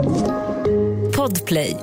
Podplay. 0.00 1.76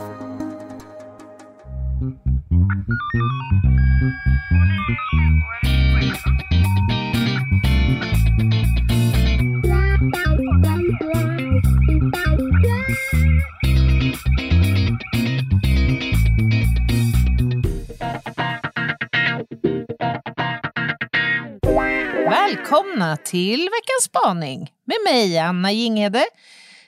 Välkomna 22.30 23.18
till 23.18 23.60
veckans 23.60 24.04
spaning 24.04 24.72
med 24.86 24.98
mig 25.06 25.38
Anna 25.38 25.72
Jinghede. 25.72 26.26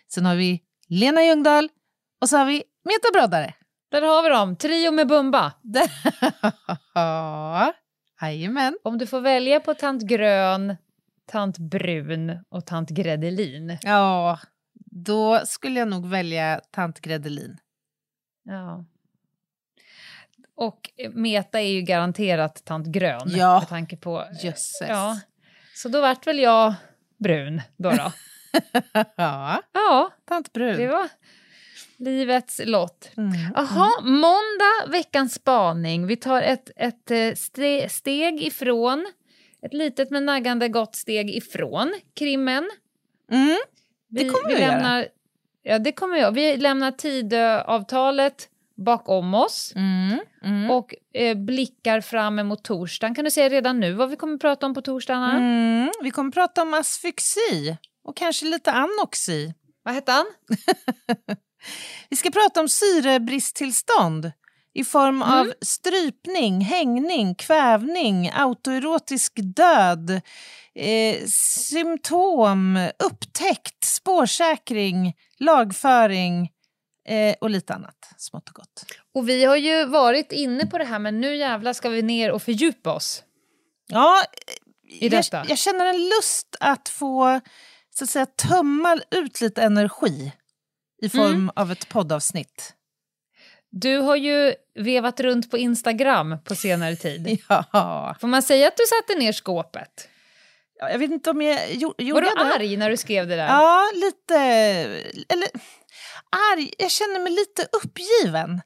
Sen 0.07 0.25
har 0.25 0.35
vi 0.35 0.61
Lena 0.89 1.23
Ljungdahl 1.23 1.69
och 2.21 2.29
så 2.29 2.37
har 2.37 2.45
vi 2.45 2.63
Meta 2.83 3.07
Broddare. 3.13 3.53
Där 3.91 4.01
har 4.01 4.23
vi 4.23 4.29
dem, 4.29 4.55
trio 4.55 4.91
med 4.91 5.07
Bumba. 5.07 5.53
Ja, 6.93 7.73
Jajamän. 8.21 8.77
Om 8.83 8.97
du 8.97 9.07
får 9.07 9.21
välja 9.21 9.59
på 9.59 9.73
tant 9.73 10.03
Grön, 10.03 10.77
tant 11.25 11.57
Brun 11.57 12.39
och 12.49 12.65
tant 12.65 12.89
Gredelin. 12.89 13.77
Ja, 13.81 14.39
då 14.91 15.41
skulle 15.45 15.79
jag 15.79 15.87
nog 15.87 16.09
välja 16.09 16.61
tant 16.71 16.99
Gredelin. 16.99 17.57
Ja. 18.43 18.85
Och 20.55 20.89
Meta 21.13 21.61
är 21.61 21.71
ju 21.71 21.81
garanterat 21.81 22.65
tant 22.65 22.87
Grön. 22.87 23.21
Ja. 23.25 23.59
Med 23.59 23.69
tanke 23.69 23.97
på... 23.97 24.25
Jösses. 24.43 24.89
Ja. 24.89 25.19
Så 25.75 25.89
då 25.89 26.01
vart 26.01 26.27
väl 26.27 26.39
jag 26.39 26.73
brun 27.17 27.61
då. 27.77 27.89
då. 27.91 28.11
ja, 29.15 29.61
ja, 29.73 30.11
tant 30.27 30.53
Brun. 30.53 30.77
det 30.77 30.87
var 30.87 31.09
livets 31.97 32.61
lott. 32.65 33.09
Mm. 33.17 33.31
Jaha, 33.55 34.01
måndag, 34.01 34.87
veckans 34.91 35.33
spaning. 35.33 36.07
Vi 36.07 36.15
tar 36.15 36.41
ett, 36.41 36.69
ett 36.75 37.11
eh, 37.11 37.15
ste- 37.15 37.87
steg 37.89 38.43
ifrån, 38.43 39.05
ett 39.61 39.73
litet 39.73 40.09
men 40.11 40.25
naggande 40.25 40.69
gott 40.69 40.95
steg 40.95 41.29
ifrån 41.35 41.93
krimmen. 42.15 42.69
Mm. 43.31 43.57
Vi, 44.09 44.23
Det 44.23 44.29
kommer 44.29 44.55
vi 44.55 44.61
göra. 44.61 44.71
lämnar, 44.75 45.07
Ja, 45.63 45.79
det 45.79 45.91
kommer 45.91 46.17
jag. 46.17 46.31
Vi 46.31 46.57
lämnar 46.57 46.91
Tidöavtalet 46.91 48.49
bakom 48.85 49.33
oss 49.33 49.73
Mm. 49.75 50.19
Mm. 50.43 50.71
och 50.71 50.95
eh, 51.13 51.37
blickar 51.37 52.01
fram 52.01 52.39
emot 52.39 52.63
torsdagen. 52.63 53.15
Kan 53.15 53.25
du 53.25 53.31
säga 53.31 53.49
redan 53.49 53.79
nu 53.79 53.93
vad 53.93 54.09
vi 54.09 54.15
kommer 54.15 54.37
prata 54.37 54.65
om 54.65 54.73
på 54.73 54.81
torsdagen? 54.81 55.29
Mm. 55.37 55.89
Vi 56.03 56.11
kommer 56.11 56.31
prata 56.31 56.61
om 56.61 56.73
asfyxi 56.73 57.77
och 58.03 58.17
kanske 58.17 58.45
lite 58.45 58.71
anoxi. 58.71 59.53
Vad 59.83 59.93
hette 59.93 60.11
han? 60.11 60.25
Vi 62.09 62.17
ska 62.17 62.31
prata 62.31 62.59
om 62.59 62.69
syrebristtillstånd 62.69 64.31
i 64.73 64.83
form 64.83 65.21
av 65.21 65.53
strypning, 65.61 66.61
hängning, 66.61 67.35
kvävning, 67.35 68.31
autoerotisk 68.33 69.33
död, 69.35 70.21
eh, 70.75 71.25
symptom, 71.69 72.89
upptäckt, 73.03 73.83
spårsäkring, 73.83 75.13
lagföring 75.39 76.51
eh, 77.07 77.35
och 77.41 77.49
lite 77.49 77.73
annat 77.73 78.09
smått 78.17 78.49
och 78.49 78.55
gott. 78.55 78.85
Och 79.15 79.29
vi 79.29 79.45
har 79.45 79.55
ju 79.55 79.85
varit 79.85 80.31
inne 80.31 80.65
på 80.65 80.77
det 80.77 80.85
här 80.85 80.99
men 80.99 81.21
nu 81.21 81.35
jävlar 81.35 81.73
ska 81.73 81.89
vi 81.89 82.01
ner 82.01 82.31
och 82.31 82.41
fördjupa 82.41 82.93
oss. 82.93 83.23
Ja, 83.87 84.23
I 84.87 85.07
jag, 85.07 85.11
detta. 85.11 85.45
jag 85.49 85.57
känner 85.57 85.85
en 85.85 86.03
lust 86.03 86.55
att 86.59 86.89
få 86.89 87.39
så 87.99 88.03
att 88.03 88.09
säga, 88.09 88.25
tömma 88.25 88.99
ut 89.11 89.41
lite 89.41 89.61
energi 89.61 90.31
i 91.01 91.09
form 91.09 91.25
Mm. 91.33 91.51
av 91.55 91.71
ett 91.71 91.89
poddavsnitt. 91.89 92.73
Du 93.71 93.97
har 93.97 94.15
ju 94.15 94.53
vevat 94.79 95.19
runt 95.19 95.51
på 95.51 95.57
Instagram 95.57 96.37
på 96.43 96.55
senare 96.55 96.95
tid. 96.95 97.39
Ja. 97.49 98.15
Får 98.21 98.27
man 98.27 98.41
säga 98.43 98.67
att 98.67 98.77
du 98.77 98.83
satte 98.85 99.19
ner 99.19 99.31
skåpet? 99.31 100.09
Ja, 100.79 100.89
Jag 100.89 100.99
vet 100.99 101.11
inte 101.11 101.29
om 101.29 101.41
jag 101.41 101.59
gjo- 101.69 101.93
Var 101.97 102.03
gjorde 102.05 102.21
du 102.21 102.35
det. 102.35 102.55
arg 102.55 102.77
när 102.77 102.89
du 102.89 102.97
skrev 102.97 103.27
det 103.27 103.35
där? 103.35 103.47
Ja, 103.47 103.91
lite... 103.95 104.35
Eller 105.29 105.47
arg. 106.53 106.73
Jag 106.77 106.91
känner 106.91 107.19
mig 107.19 107.31
lite 107.33 107.67
uppgiven. 107.71 108.61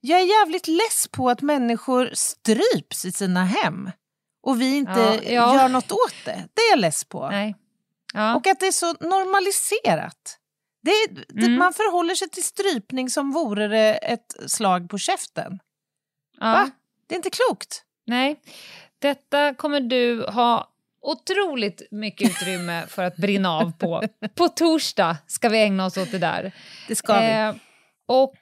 Jag 0.00 0.20
är 0.20 0.24
jävligt 0.40 0.68
less 0.68 1.08
på 1.10 1.30
att 1.30 1.42
människor 1.42 2.10
stryps 2.12 3.04
i 3.04 3.12
sina 3.12 3.44
hem 3.44 3.90
och 4.42 4.60
vi 4.60 4.76
inte 4.76 5.00
Ja, 5.00 5.32
ja. 5.32 5.54
gör 5.62 5.68
något 5.68 5.92
åt 5.92 6.14
det. 6.24 6.44
Det 6.54 6.60
är 6.62 6.70
jag 6.70 6.78
less 6.78 7.04
på. 7.04 7.28
Nej. 7.30 7.54
Ja. 8.14 8.36
Och 8.36 8.46
att 8.46 8.60
det 8.60 8.66
är 8.66 8.72
så 8.72 8.92
normaliserat. 9.00 10.38
Det 10.82 10.90
det, 11.28 11.46
Mm. 11.46 11.58
Man 11.58 11.72
förhåller 11.72 12.14
sig 12.14 12.28
till 12.28 12.44
strypning 12.44 13.10
som 13.10 13.32
vore 13.32 13.68
det 13.68 13.94
ett 13.94 14.34
slag 14.46 14.90
på 14.90 14.98
käften. 14.98 15.58
ja. 16.40 16.52
Va? 16.52 16.70
Det 17.06 17.14
är 17.14 17.16
inte 17.16 17.30
klokt. 17.30 17.82
Nej, 18.06 18.40
detta 18.98 19.54
kommer 19.54 19.80
du 19.80 20.24
ha 20.26 20.70
otroligt 21.02 21.82
mycket 21.90 22.30
utrymme 22.30 22.86
för 22.88 23.04
att 23.04 23.16
brinna 23.16 23.50
av 23.50 23.72
på. 23.78 24.02
På 24.34 24.48
torsdag 24.48 25.16
ska 25.26 25.48
vi 25.48 25.62
ägna 25.62 25.86
oss 25.86 25.96
åt 25.96 26.10
det 26.10 26.18
där. 26.18 26.52
Det 26.88 26.96
ska 26.96 27.20
vi. 27.20 27.26
Eh, 27.32 27.54
och 28.06 28.34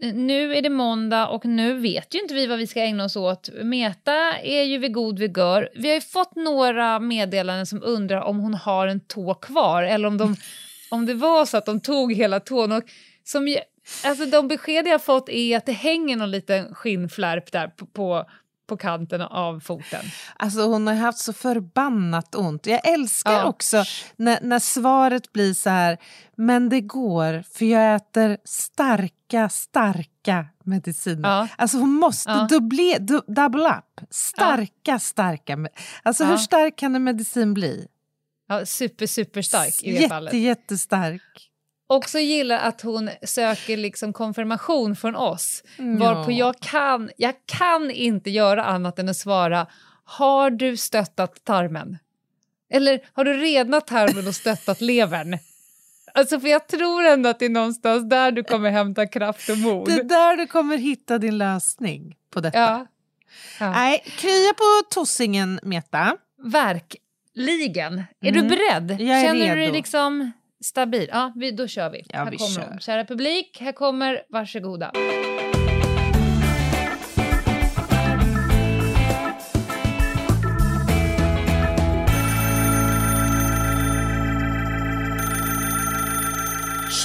nu 0.00 0.56
är 0.56 0.62
det 0.62 0.70
måndag 0.70 1.28
och 1.28 1.44
nu 1.44 1.74
vet 1.74 2.14
ju 2.14 2.20
inte 2.20 2.34
vi 2.34 2.46
vad 2.46 2.58
vi 2.58 2.66
ska 2.66 2.80
ägna 2.80 3.04
oss 3.04 3.16
åt. 3.16 3.50
Meta 3.62 4.38
är 4.38 4.62
ju 4.62 4.78
vid 4.78 4.92
god 4.92 5.18
vigör. 5.18 5.68
Vi 5.74 5.88
har 5.88 5.94
ju 5.94 6.00
fått 6.00 6.36
några 6.36 7.00
meddelanden 7.00 7.66
som 7.66 7.82
undrar 7.82 8.20
om 8.20 8.38
hon 8.38 8.54
har 8.54 8.86
en 8.86 9.00
tå 9.00 9.34
kvar 9.34 9.82
eller 9.82 10.08
om, 10.08 10.18
de, 10.18 10.36
om 10.90 11.06
det 11.06 11.14
var 11.14 11.46
så 11.46 11.56
att 11.56 11.66
de 11.66 11.80
tog 11.80 12.12
hela 12.12 12.40
tån. 12.40 12.72
Och 12.72 12.82
som, 13.24 13.56
alltså 14.04 14.26
de 14.26 14.48
besked 14.48 14.86
jag 14.86 15.04
fått 15.04 15.28
är 15.28 15.56
att 15.56 15.66
det 15.66 15.72
hänger 15.72 16.16
någon 16.16 16.30
liten 16.30 16.74
skinnflärp 16.74 17.52
där 17.52 17.68
på, 17.68 17.86
på, 17.86 18.24
på 18.66 18.76
kanten 18.76 19.20
av 19.20 19.60
foten. 19.60 20.04
Alltså 20.36 20.60
hon 20.66 20.86
har 20.86 20.94
haft 20.94 21.18
så 21.18 21.32
förbannat 21.32 22.34
ont. 22.34 22.66
Jag 22.66 22.88
älskar 22.88 23.32
Ja. 23.32 23.44
också 23.44 23.84
när, 24.16 24.38
när 24.42 24.58
svaret 24.58 25.32
blir 25.32 25.54
så 25.54 25.70
här, 25.70 25.98
men 26.36 26.68
det 26.68 26.80
går 26.80 27.42
för 27.54 27.64
jag 27.64 27.94
äter 27.94 28.36
starka, 28.44 29.48
starka 29.48 30.46
mediciner. 30.64 31.28
Ja. 31.28 31.48
Alltså 31.58 31.78
hon 31.78 31.90
måste 31.90 32.30
Ja. 32.30 32.46
dubble, 32.50 32.98
du, 32.98 33.20
double 33.26 33.68
up. 33.68 34.06
Starka, 34.10 34.98
starka. 34.98 35.56
me- 35.56 35.68
Alltså 36.02 36.24
hur 36.24 36.30
Ja. 36.32 36.38
stark 36.38 36.76
kan 36.76 36.94
en 36.96 37.04
medicin 37.04 37.54
bli? 37.54 37.86
Ja, 38.48 38.66
super, 38.66 39.06
super 39.06 39.42
stark 39.42 39.82
i 39.82 39.92
det 39.92 39.96
Jätte, 39.98 40.08
fallet. 40.08 40.34
jättestark. 40.34 41.50
Också 41.86 42.18
gillar 42.18 42.58
att 42.58 42.80
hon 42.80 43.10
söker 43.22 43.76
liksom 43.76 44.12
konfirmation 44.12 44.96
från 44.96 45.16
oss. 45.16 45.62
Varpå 45.78 46.32
Ja. 46.32 46.36
jag 46.38 46.60
kan, 46.60 47.10
jag 47.16 47.34
kan 47.46 47.90
inte 47.90 48.30
göra 48.30 48.64
annat 48.64 48.98
än 48.98 49.08
att 49.08 49.16
svara 49.16 49.66
Har 50.04 50.50
du 50.50 50.76
stöttat 50.76 51.44
tarmen? 51.44 51.98
Eller 52.70 53.00
har 53.12 53.24
du 53.24 53.32
renat 53.32 53.86
tarmen 53.86 54.28
och 54.28 54.34
stöttat 54.34 54.80
levern? 54.80 55.38
Alltså 56.14 56.40
för 56.40 56.48
jag 56.48 56.66
tror 56.68 57.04
ändå 57.04 57.28
att 57.28 57.38
det 57.38 57.44
är 57.44 57.48
någonstans 57.50 58.08
där 58.10 58.32
du 58.32 58.44
kommer 58.44 58.70
hämta 58.70 59.06
kraft 59.06 59.48
och 59.48 59.58
mod. 59.58 59.86
Det 59.88 59.92
är 59.94 60.04
där 60.04 60.36
du 60.36 60.46
kommer 60.46 60.76
hitta 60.78 61.18
din 61.18 61.38
lösning 61.38 62.16
på 62.30 62.40
detta. 62.40 62.58
Ja. 62.58 62.86
ja. 63.60 63.70
Nej, 63.70 64.02
krya 64.06 64.52
på 64.56 64.82
tossingen, 64.94 65.60
Meta. 65.62 66.16
Verkligen. 66.44 67.98
Är 68.20 68.32
du 68.32 68.38
Mm. 68.40 68.48
beredd? 68.48 69.00
Jag 69.00 69.20
är 69.20 69.22
Känner 69.26 69.48
du 69.48 69.54
dig 69.54 69.56
redo. 69.66 69.72
liksom 69.72 70.32
stabil? 70.64 71.08
Ja, 71.12 71.32
vi, 71.36 71.50
då 71.50 71.66
kör 71.66 71.90
vi. 71.90 72.04
Ja, 72.08 72.18
här 72.18 72.30
vi 72.30 72.36
kommer 72.36 72.54
kör. 72.54 72.78
Kära 72.80 73.04
publik, 73.04 73.58
här 73.60 73.72
kommer 73.72 74.22
varsågoda. 74.28 74.92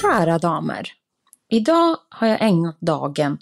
Kära 0.00 0.38
damer. 0.38 0.92
Idag 1.48 1.96
har 2.08 2.28
jag 2.28 2.42
ägnat 2.42 2.80
dagen 2.80 3.38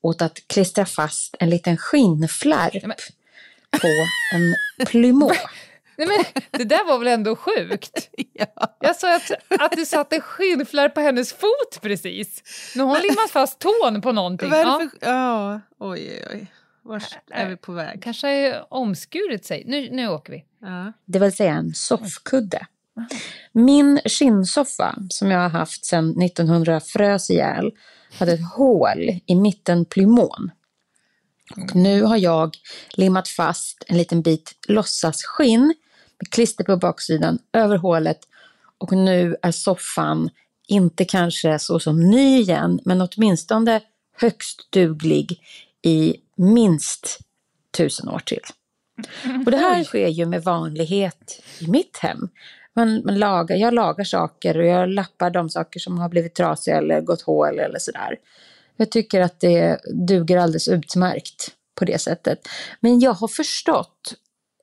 åt 0.00 0.22
att 0.22 0.38
klistra 0.46 0.86
fast 0.86 1.36
en 1.38 1.50
liten 1.50 1.76
skinnflärp 1.76 2.82
på 3.70 3.88
en 4.34 4.54
plymå. 4.86 5.32
Nej, 5.98 6.08
men, 6.08 6.42
det 6.50 6.64
där 6.64 6.86
var 6.86 6.98
väl 6.98 7.08
ändå 7.08 7.36
sjukt? 7.36 8.10
Ja. 8.32 8.76
Jag 8.80 8.96
sa 8.96 9.16
att, 9.16 9.30
att 9.60 9.72
du 9.72 9.86
satte 9.86 10.20
skinnflärp 10.20 10.94
på 10.94 11.00
hennes 11.00 11.32
fot 11.32 11.78
precis. 11.82 12.42
Nu 12.76 12.82
har 12.82 12.88
hon 12.88 13.02
limmat 13.02 13.30
fast 13.30 13.58
tån 13.58 14.02
på 14.02 14.12
någonting. 14.12 14.50
Det 14.50 14.56
Ja. 14.56 14.88
Ja, 15.00 15.60
oj, 15.78 16.10
oj, 16.10 16.28
oj. 16.32 16.46
Vart 16.82 17.18
är 17.30 17.48
vi 17.48 17.56
på 17.56 17.72
väg? 17.72 18.02
kanske 18.02 18.26
har 18.26 18.66
omskurit 18.70 19.44
sig. 19.44 19.62
Nu, 19.66 19.90
nu 19.90 20.08
åker 20.08 20.32
vi. 20.32 20.44
Ja. 20.60 20.92
Det 21.04 21.18
vill 21.18 21.32
säga 21.32 21.54
en 21.54 21.74
soffkudde. 21.74 22.66
Min 23.52 24.00
skinnsoffa 24.04 24.94
som 25.08 25.30
jag 25.30 25.38
har 25.38 25.48
haft 25.48 25.84
sedan 25.84 26.22
1900 26.22 26.80
frös 26.80 27.30
ihjäl 27.30 27.72
hade 28.18 28.32
ett 28.32 28.52
hål 28.56 29.20
i 29.26 29.34
mitten 29.34 29.84
plymon. 29.84 30.50
Och 31.56 31.76
nu 31.76 32.02
har 32.02 32.16
jag 32.16 32.56
limmat 32.90 33.28
fast 33.28 33.84
en 33.86 33.98
liten 33.98 34.22
bit 34.22 34.52
låtsasskinn 34.68 35.74
med 36.20 36.30
klister 36.30 36.64
på 36.64 36.76
baksidan 36.76 37.38
över 37.52 37.76
hålet 37.76 38.18
och 38.78 38.92
nu 38.92 39.36
är 39.42 39.50
soffan 39.50 40.30
inte 40.68 41.04
kanske 41.04 41.58
så 41.58 41.80
som 41.80 42.10
ny 42.10 42.40
igen, 42.40 42.80
men 42.84 43.00
åtminstone 43.00 43.80
högst 44.20 44.68
duglig 44.70 45.40
i 45.82 46.16
minst 46.36 47.18
tusen 47.76 48.08
år 48.08 48.18
till. 48.18 48.40
Och 49.44 49.50
det 49.50 49.56
här 49.56 49.84
sker 49.84 50.08
ju 50.08 50.26
med 50.26 50.44
vanlighet 50.44 51.42
i 51.58 51.68
mitt 51.68 51.98
hem. 51.98 52.28
Man, 52.74 53.02
man 53.04 53.18
lagar, 53.18 53.56
jag 53.56 53.74
lagar 53.74 54.04
saker 54.04 54.58
och 54.58 54.66
jag 54.66 54.88
lappar 54.88 55.30
de 55.30 55.50
saker 55.50 55.80
som 55.80 55.98
har 55.98 56.08
blivit 56.08 56.34
trasiga 56.34 56.76
eller 56.78 57.00
gått 57.00 57.22
hål 57.22 57.58
eller 57.58 57.78
sådär. 57.78 58.16
Jag 58.76 58.90
tycker 58.90 59.20
att 59.20 59.40
det 59.40 59.80
duger 60.06 60.36
alldeles 60.36 60.68
utmärkt 60.68 61.50
på 61.74 61.84
det 61.84 61.98
sättet. 61.98 62.48
Men 62.80 63.00
jag 63.00 63.12
har 63.12 63.28
förstått 63.28 64.14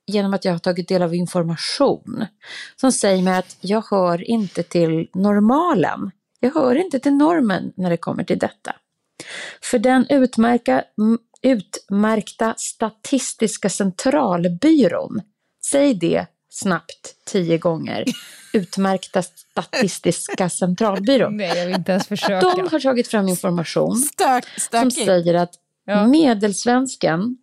genom 0.06 0.34
att 0.34 0.44
jag 0.44 0.52
har 0.52 0.58
tagit 0.58 0.88
del 0.88 1.02
av 1.02 1.14
information 1.14 2.26
som 2.76 2.92
säger 2.92 3.22
mig 3.22 3.38
att 3.38 3.56
jag 3.60 3.84
hör 3.90 4.30
inte 4.30 4.62
till 4.62 5.08
normalen. 5.14 6.10
Jag 6.40 6.54
hör 6.54 6.74
inte 6.74 6.98
till 6.98 7.12
normen 7.14 7.72
när 7.76 7.90
det 7.90 7.96
kommer 7.96 8.24
till 8.24 8.38
detta. 8.38 8.76
För 9.62 9.78
den 9.78 10.06
utmärka, 10.08 10.84
utmärkta 11.42 12.54
Statistiska 12.58 13.68
centralbyrån, 13.70 15.20
säg 15.64 15.94
det 15.94 16.26
snabbt 16.50 17.14
tio 17.26 17.58
gånger, 17.58 18.04
utmärkta 18.52 19.22
Statistiska 19.22 20.48
centralbyrån. 20.50 21.36
Nej, 21.36 21.58
jag 21.58 21.66
vill 21.66 21.74
inte 21.74 21.92
ens 21.92 22.06
försöka. 22.06 22.40
De 22.40 22.68
har 22.72 22.80
tagit 22.80 23.08
fram 23.08 23.28
information 23.28 23.96
Stök, 23.96 24.44
som 24.70 24.90
säger 24.90 25.34
att 25.34 25.54
Ja. 25.86 26.06
medelsvensken 26.06 27.36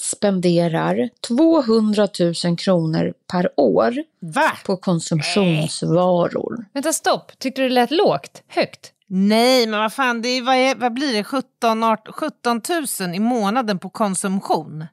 spenderar 0.00 1.08
200 1.28 2.08
000 2.44 2.56
kronor 2.58 3.14
per 3.32 3.60
år 3.60 3.94
Va? 4.20 4.52
på 4.64 4.76
konsumtionsvaror. 4.76 6.64
Vänta, 6.72 6.92
stopp. 6.92 7.38
Tyckte 7.38 7.62
du 7.62 7.68
det 7.68 7.74
lät 7.74 7.90
lågt? 7.90 8.42
Högt? 8.48 8.92
Nej, 9.06 9.66
men 9.66 9.80
vad 9.80 9.92
fan, 9.92 10.22
det 10.22 10.28
är, 10.28 10.42
vad, 10.42 10.54
är, 10.54 10.74
vad 10.74 10.92
blir 10.92 11.12
det? 11.12 11.24
17, 11.24 11.84
18, 11.84 12.12
17 12.12 12.60
000 13.00 13.14
i 13.14 13.18
månaden 13.18 13.78
på 13.78 13.90
konsumtion? 13.90 14.84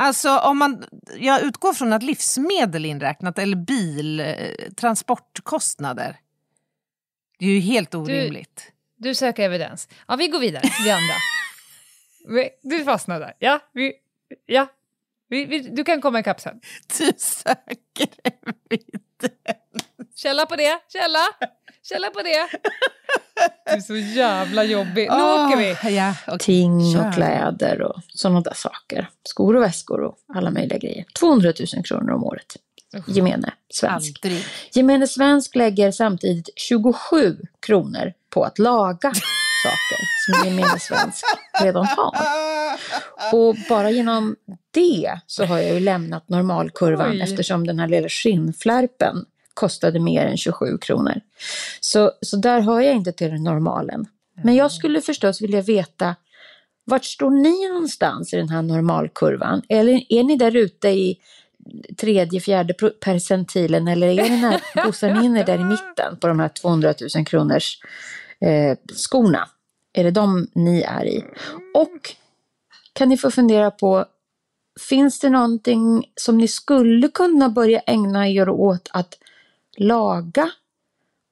Alltså, 0.00 0.38
om 0.38 0.58
man, 0.58 0.84
jag 1.18 1.42
utgår 1.42 1.72
från 1.72 1.92
att 1.92 2.02
livsmedel 2.02 2.84
inräknat 2.84 3.38
eller 3.38 3.56
bil, 3.56 4.20
eh, 4.20 4.34
transportkostnader. 4.76 6.16
Det 7.38 7.44
är 7.46 7.50
ju 7.50 7.60
helt 7.60 7.94
orimligt. 7.94 8.72
Du 8.96 9.14
söker 9.14 9.42
evidens. 9.42 9.88
Ja, 10.08 10.16
vi 10.16 10.28
går 10.28 10.38
vidare, 10.40 10.62
vi 10.84 10.90
andra. 10.90 11.14
Du 12.62 12.84
fastnade 12.84 13.24
där. 13.24 13.34
Ja, 13.38 13.60
vi, 13.72 13.92
ja. 14.46 14.66
Vi, 15.28 15.44
vi, 15.44 15.58
du 15.58 15.84
kan 15.84 16.00
komma 16.00 16.20
ikapp 16.20 16.40
sen. 16.40 16.60
Du 16.98 17.12
söker 17.16 18.08
evidens. 18.24 19.38
Källa 20.16 20.46
på 20.46 20.56
det, 20.56 20.78
källa! 20.92 21.18
Källa 21.82 22.10
på 22.10 22.22
det. 22.22 22.48
Du 23.66 23.72
är 23.72 23.80
så 23.80 23.96
jävla 23.96 24.64
jobbig. 24.64 25.08
Nu 25.10 25.16
Åh, 25.16 25.46
åker 25.46 25.56
vi. 25.56 25.96
Ja, 25.96 26.14
okej. 26.26 26.38
Ting 26.38 26.98
och 26.98 27.14
kläder 27.14 27.82
och 27.82 28.00
sådana 28.08 28.40
där 28.40 28.54
saker. 28.54 29.08
Skor 29.22 29.56
och 29.56 29.62
väskor 29.62 30.00
och 30.00 30.18
alla 30.34 30.50
möjliga 30.50 30.78
grejer. 30.78 31.04
200 31.18 31.52
000 31.74 31.84
kronor 31.84 32.10
om 32.10 32.24
året. 32.24 32.56
Gemene 33.06 33.52
svensk. 33.70 34.24
Aldrig. 34.24 34.44
Gemene 34.72 35.06
svensk 35.06 35.56
lägger 35.56 35.90
samtidigt 35.90 36.48
27 36.56 37.36
kronor 37.66 38.12
på 38.30 38.44
att 38.44 38.58
laga 38.58 39.12
saker 39.64 40.00
som 40.26 40.48
gemene 40.48 40.78
svensk 40.78 41.24
redan 41.62 41.86
har. 41.86 42.14
Och 43.32 43.56
bara 43.68 43.90
genom 43.90 44.36
det 44.70 45.20
så 45.26 45.44
har 45.44 45.58
jag 45.58 45.74
ju 45.74 45.80
lämnat 45.80 46.28
normalkurvan 46.28 47.10
Oj. 47.10 47.20
eftersom 47.20 47.66
den 47.66 47.78
här 47.78 47.88
lilla 47.88 48.08
skinnflärpen 48.08 49.24
kostade 49.54 50.00
mer 50.00 50.26
än 50.26 50.36
27 50.36 50.78
kronor. 50.78 51.20
Så, 51.80 52.12
så 52.20 52.36
där 52.36 52.60
hör 52.60 52.80
jag 52.80 52.94
inte 52.94 53.12
till 53.12 53.32
normalen. 53.32 54.06
Men 54.42 54.54
jag 54.54 54.72
skulle 54.72 55.00
förstås 55.00 55.42
vilja 55.42 55.60
veta 55.60 56.14
vart 56.84 57.04
står 57.04 57.30
ni 57.30 57.68
någonstans 57.68 58.34
i 58.34 58.36
den 58.36 58.48
här 58.48 58.62
normalkurvan? 58.62 59.62
Eller 59.68 60.04
är 60.08 60.22
ni 60.22 60.36
där 60.36 60.56
ute 60.56 60.88
i 60.88 61.18
tredje, 61.96 62.40
fjärde 62.40 62.74
percentilen 63.00 63.88
eller 63.88 64.06
är 64.08 64.30
ni 64.30 64.40
när 64.40 64.84
bossar 64.86 65.14
ni 65.14 65.24
in 65.24 65.36
er 65.36 65.44
där 65.44 65.60
i 65.60 65.64
mitten 65.64 66.16
på 66.20 66.28
de 66.28 66.40
här 66.40 66.48
200 66.48 66.94
000 67.16 67.26
kronors 67.26 67.78
eh, 68.40 68.76
skorna? 68.94 69.48
Är 69.98 70.04
det 70.04 70.10
de 70.10 70.48
ni 70.54 70.82
är 70.82 71.06
i? 71.06 71.24
Och 71.74 72.14
kan 72.92 73.08
ni 73.08 73.16
få 73.16 73.30
fundera 73.30 73.70
på, 73.70 74.04
finns 74.88 75.20
det 75.20 75.30
någonting 75.30 76.12
som 76.14 76.38
ni 76.38 76.48
skulle 76.48 77.08
kunna 77.08 77.48
börja 77.48 77.80
ägna 77.80 78.28
er 78.28 78.48
åt 78.48 78.88
att 78.92 79.18
laga 79.76 80.50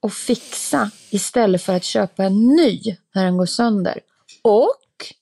och 0.02 0.12
fixa 0.12 0.90
istället 1.10 1.62
för 1.62 1.72
att 1.72 1.84
köpa 1.84 2.24
en 2.24 2.46
ny 2.46 2.80
när 3.14 3.24
den 3.24 3.36
går 3.36 3.46
sönder? 3.46 4.00
Och 4.42 5.14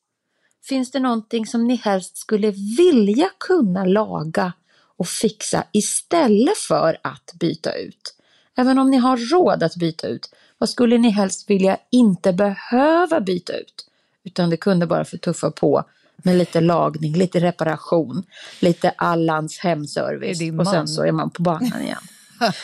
finns 0.69 0.91
det 0.91 1.01
någonting 1.01 1.47
som 1.47 1.67
ni 1.67 1.75
helst 1.75 2.17
skulle 2.17 2.51
vilja 2.77 3.31
kunna 3.39 3.85
laga 3.85 4.53
och 4.97 5.09
fixa 5.09 5.65
istället 5.73 6.59
för 6.59 6.99
att 7.03 7.33
byta 7.35 7.75
ut? 7.75 8.15
Även 8.57 8.79
om 8.79 8.91
ni 8.91 8.97
har 8.97 9.17
råd 9.17 9.63
att 9.63 9.77
byta 9.77 10.07
ut, 10.07 10.35
vad 10.65 10.69
skulle 10.69 10.99
ni 10.99 11.11
helst 11.11 11.51
vilja 11.51 11.79
inte 11.91 12.33
behöva 12.33 13.21
byta 13.21 13.53
ut? 13.53 13.87
Utan 14.25 14.51
det 14.51 14.57
kunde 14.57 14.87
bara 14.87 15.05
få 15.05 15.17
tuffa 15.17 15.51
på 15.51 15.85
med 16.17 16.37
lite 16.37 16.61
lagning, 16.61 17.13
lite 17.13 17.41
reparation, 17.41 18.23
lite 18.61 18.91
Allans 18.91 19.59
hemservice 19.59 20.61
och 20.61 20.67
sen 20.67 20.89
så 20.89 21.03
är 21.03 21.13
man 21.13 21.31
på 21.31 21.43
banan 21.43 21.83
igen. 21.83 21.99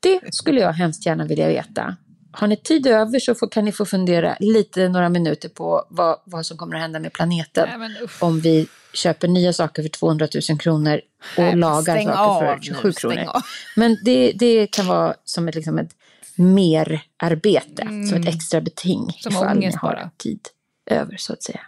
Det 0.00 0.34
skulle 0.34 0.60
jag 0.60 0.72
hemskt 0.72 1.06
gärna 1.06 1.24
vilja 1.24 1.48
veta. 1.48 1.96
Har 2.32 2.46
ni 2.46 2.56
tid 2.56 2.86
över 2.86 3.18
så 3.18 3.34
får, 3.34 3.48
kan 3.48 3.64
ni 3.64 3.72
få 3.72 3.84
fundera 3.84 4.36
lite, 4.40 4.88
några 4.88 5.08
minuter 5.08 5.48
på 5.48 5.86
vad, 5.88 6.18
vad 6.24 6.46
som 6.46 6.56
kommer 6.56 6.76
att 6.76 6.82
hända 6.82 6.98
med 6.98 7.12
planeten 7.12 7.68
Nej, 7.68 7.78
men 7.78 8.08
om 8.20 8.40
vi 8.40 8.66
köper 8.92 9.28
nya 9.28 9.52
saker 9.52 9.82
för 9.82 9.88
200 9.88 10.28
000 10.50 10.58
kronor 10.58 11.00
och 11.36 11.42
Nej, 11.42 11.56
lagar 11.56 12.02
saker 12.02 12.18
av 12.18 12.40
för 12.40 12.56
nu, 12.56 12.62
27 12.62 12.92
stäng 12.92 13.10
kronor. 13.10 13.42
Men 13.76 13.98
det, 14.04 14.32
det 14.32 14.66
kan 14.66 14.86
vara 14.86 15.14
som 15.24 15.48
ett, 15.48 15.54
liksom 15.54 15.78
ett 15.78 15.96
merarbete, 16.38 17.82
som 17.82 18.20
ett 18.22 18.28
extra 18.34 18.60
beting 18.60 19.00
Mm. 19.00 19.12
Som 19.18 19.32
ifall 19.32 19.58
ni 19.58 19.66
har 19.66 19.80
bara. 19.94 20.10
tid 20.16 20.40
över 20.86 21.16
så 21.16 21.32
att 21.32 21.42
säga. 21.42 21.60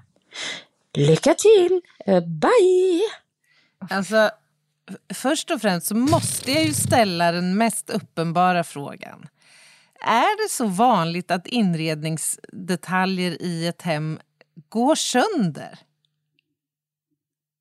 Lycka 0.97 1.35
till! 1.35 1.81
Eh, 2.07 2.21
Bye! 2.27 3.03
Alltså, 3.91 4.31
först 5.15 5.51
och 5.51 5.61
främst 5.61 5.87
så 5.87 5.95
måste 5.97 6.53
jag 6.53 6.65
ju 6.65 6.75
ställa 6.75 7.33
den 7.33 7.57
mest 7.57 7.91
uppenbara 7.91 8.65
frågan. 8.65 9.27
Är 10.01 10.45
det 10.45 10.51
så 10.53 10.67
vanligt 10.67 11.31
att 11.31 11.47
inredningsdetaljer 11.47 13.43
i 13.43 13.67
ett 13.67 13.83
hem 13.83 14.19
går 14.69 14.95
sönder? 14.95 15.79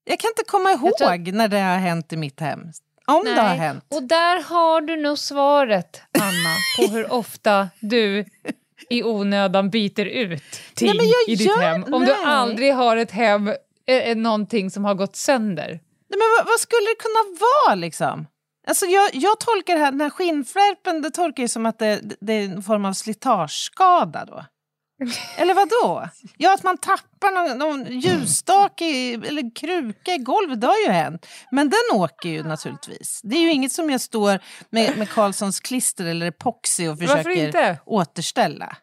Jag 0.03 0.19
kan 0.19 0.29
inte 0.29 0.43
komma 0.47 0.71
ihåg 0.71 0.97
tror- 0.97 1.31
när 1.31 1.47
det 1.47 1.59
har 1.59 1.77
hänt 1.77 2.13
i 2.13 2.17
mitt 2.17 2.39
hem. 2.39 2.59
Om 3.07 3.23
det 3.25 3.31
har 3.31 3.43
Nej, 3.49 3.57
hänt. 3.57 3.85
Och 3.95 4.03
där 4.03 4.43
har 4.43 4.81
du 4.81 4.97
nog 5.01 5.17
svaret, 5.19 6.01
Anna, 6.19 6.55
på 6.87 6.93
hur 6.93 7.13
ofta 7.19 7.69
du 7.79 8.25
i 8.89 9.03
onödan 9.03 9.69
byter 9.69 10.05
ut 10.05 10.43
ting 10.75 10.97
Nej, 10.97 11.11
i 11.27 11.35
ditt 11.35 11.47
gör- 11.47 11.57
hem. 11.61 11.83
Om 11.93 12.01
nej. 12.03 12.15
du 12.23 12.23
aldrig 12.29 12.73
har 12.73 12.97
ett 12.97 13.11
hem, 13.11 13.47
eh, 13.47 13.55
eh, 13.87 14.15
någonting 14.17 14.71
som 14.71 14.85
har 14.85 14.93
gått 14.93 15.15
sönder. 15.15 15.67
Nej, 16.09 16.19
men 16.19 16.27
vad, 16.37 16.45
vad 16.47 16.59
skulle 16.59 16.81
det 16.81 16.95
kunna 16.99 17.39
vara 17.39 17.75
liksom? 17.75 18.27
Alltså 18.67 18.85
jag, 18.85 19.09
jag 19.13 19.39
tolkar 19.39 19.73
det 19.73 19.79
här, 19.79 19.91
den 19.91 20.01
här 20.01 20.09
skinnflärpen, 20.09 21.01
det 21.01 21.09
tolkar 21.11 21.43
jag 21.43 21.49
som 21.49 21.65
att 21.65 21.79
det, 21.79 22.01
det 22.21 22.33
är 22.33 22.43
en 22.45 22.63
form 22.63 22.85
av 22.85 22.93
slitageskada 22.93 24.25
då. 24.25 24.45
Eller 25.37 25.53
vad 25.53 25.69
då? 25.69 26.09
Ja, 26.37 26.53
att 26.53 26.63
man 26.63 26.77
tappar 26.77 27.31
någon, 27.31 27.57
någon 27.57 27.99
ljusstake 27.99 28.85
eller 29.13 29.55
kruka 29.55 30.13
i 30.13 30.17
golvet, 30.17 30.61
det 30.61 30.67
har 30.67 30.77
ju 30.87 30.91
hänt. 30.91 31.25
Men 31.51 31.69
den 31.69 31.99
åker 31.99 32.29
ju 32.29 32.43
naturligtvis. 32.43 33.19
Det 33.23 33.35
är 33.35 33.41
ju 33.41 33.51
inget 33.51 33.71
som 33.71 33.89
jag 33.89 34.01
står 34.01 34.39
med, 34.69 34.97
med 34.97 35.09
Carlssons 35.09 35.59
klister 35.59 36.05
eller 36.05 36.25
epoxy 36.25 36.87
och 36.87 36.99
försöker 36.99 37.77
återställa. 37.85 38.77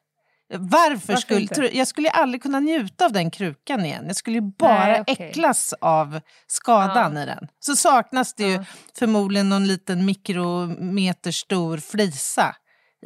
Varför, 0.55 0.91
Varför 0.91 1.17
skulle... 1.17 1.47
tro- 1.49 1.69
Jag 1.73 1.89
skulle 1.89 2.09
ju 2.09 2.13
aldrig 2.13 2.43
kunna 2.43 2.61
njuta 2.61 3.05
av 3.05 3.13
den 3.13 3.31
krukan 3.31 3.85
igen. 3.87 4.05
Jag 4.07 4.17
skulle 4.17 4.37
ju 4.37 4.53
bara 4.59 4.85
Nej, 4.87 5.01
okej. 5.07 5.29
äcklas 5.31 5.75
av 5.81 6.21
skadan 6.47 7.17
Ja. 7.17 7.23
i 7.23 7.27
den. 7.27 7.49
Så 7.61 7.77
saknas 7.77 8.35
det 8.35 8.45
ju 8.45 8.53
Ja. 8.53 8.65
förmodligen 8.99 9.49
någon 9.49 9.67
liten 9.67 10.05
mikrometer 10.07 11.31
stor 11.33 11.79
flisa 11.79 12.57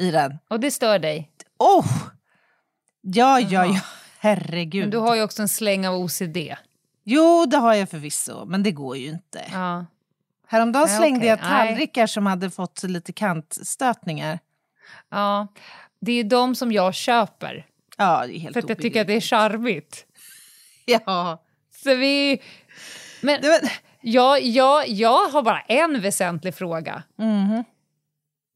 i 0.01 0.11
den. 0.11 0.33
Och 0.51 0.61
det 0.61 0.71
stör 0.71 0.99
dig. 0.99 1.31
Oh! 1.59 1.87
Ja, 3.15 3.41
ja, 3.41 3.67
ja. 3.67 3.81
Herregud. 4.19 4.83
Men 4.83 4.91
du 4.91 4.99
har 4.99 5.15
ju 5.17 5.23
också 5.23 5.43
en 5.43 5.49
släng 5.49 5.87
av 5.89 5.95
OCD. 5.95 6.37
Jo, 7.05 7.47
det 7.47 7.57
har 7.57 7.75
jag 7.75 7.91
förvisso, 7.91 8.45
men 8.45 8.63
det 8.63 8.73
går 8.73 8.97
ju 8.97 9.09
inte. 9.09 9.45
Ja. 9.53 9.87
Häromdagen 10.49 10.87
Nej, 10.89 10.97
slängde 10.97 11.19
okej. 11.19 11.29
jag 11.29 11.39
Nej. 11.43 11.69
tallrikar 11.69 12.07
som 12.07 12.27
hade 12.27 12.51
fått 12.51 12.83
lite 12.83 13.13
kantstötningar. 13.13 14.39
ja. 15.11 15.49
Det 16.01 16.13
är 16.13 16.25
de 16.25 16.55
som 16.55 16.73
jag 16.73 16.95
köper. 16.95 17.67
Ja, 17.97 18.25
det 18.27 18.37
är 18.37 18.41
helt 18.41 18.53
För 18.53 18.63
att 18.63 18.69
jag 18.69 18.79
tycker 18.79 19.01
att 19.01 19.07
det 19.07 19.17
är 19.17 19.21
charmigt. 19.21 20.07
Ja. 20.89 21.43
Så 21.83 21.95
vi... 21.95 22.43
Men 23.21 23.43
var... 23.43 23.61
jag, 24.01 24.43
jag, 24.43 24.89
jag 24.89 25.27
har 25.29 25.43
bara 25.43 25.61
en 25.61 26.01
väsentlig 26.01 26.55
fråga. 26.55 27.03
Mhm. 27.19 27.65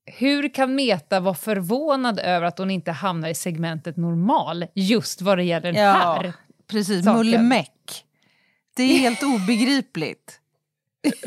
Hur 0.06 0.54
kan 0.54 0.74
Meta 0.74 1.20
vara 1.20 1.34
förvånad 1.34 2.18
över 2.18 2.46
att 2.46 2.58
hon 2.58 2.70
inte 2.70 2.92
hamnar 2.92 3.28
i 3.28 3.34
segmentet 3.34 3.96
normal 3.96 4.66
just 4.74 5.22
vad 5.22 5.38
det 5.38 5.44
gäller 5.44 5.72
den 5.72 5.82
Ja, 5.82 5.92
här? 5.92 6.32
precis. 6.66 7.04
saken. 7.04 7.16
Mullemäck. 7.18 8.04
Det 8.76 8.82
är 8.82 8.98
helt 8.98 9.22
obegripligt. 9.22 10.40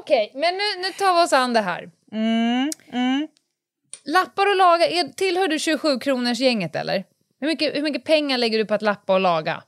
Okej, 0.00 0.30
men 0.34 0.54
nu, 0.54 0.82
nu 0.82 0.92
tar 0.98 1.14
vi 1.14 1.26
oss 1.26 1.32
an 1.32 1.52
det 1.52 1.60
här. 1.60 1.90
Mm, 2.12 2.70
mm. 2.92 3.28
Lappar 4.04 4.46
och 4.50 4.56
laga, 4.56 4.86
är, 4.86 5.08
tillhör 5.12 5.48
du 5.48 5.58
27 5.58 5.98
kronors 5.98 6.38
gänget 6.40 6.76
eller? 6.76 7.04
Hur 7.40 7.46
mycket, 7.46 7.76
hur 7.76 7.82
mycket 7.82 8.04
pengar 8.04 8.38
lägger 8.38 8.58
du 8.58 8.64
på 8.64 8.74
att 8.74 8.82
lappa 8.82 9.14
och 9.14 9.20
laga? 9.20 9.62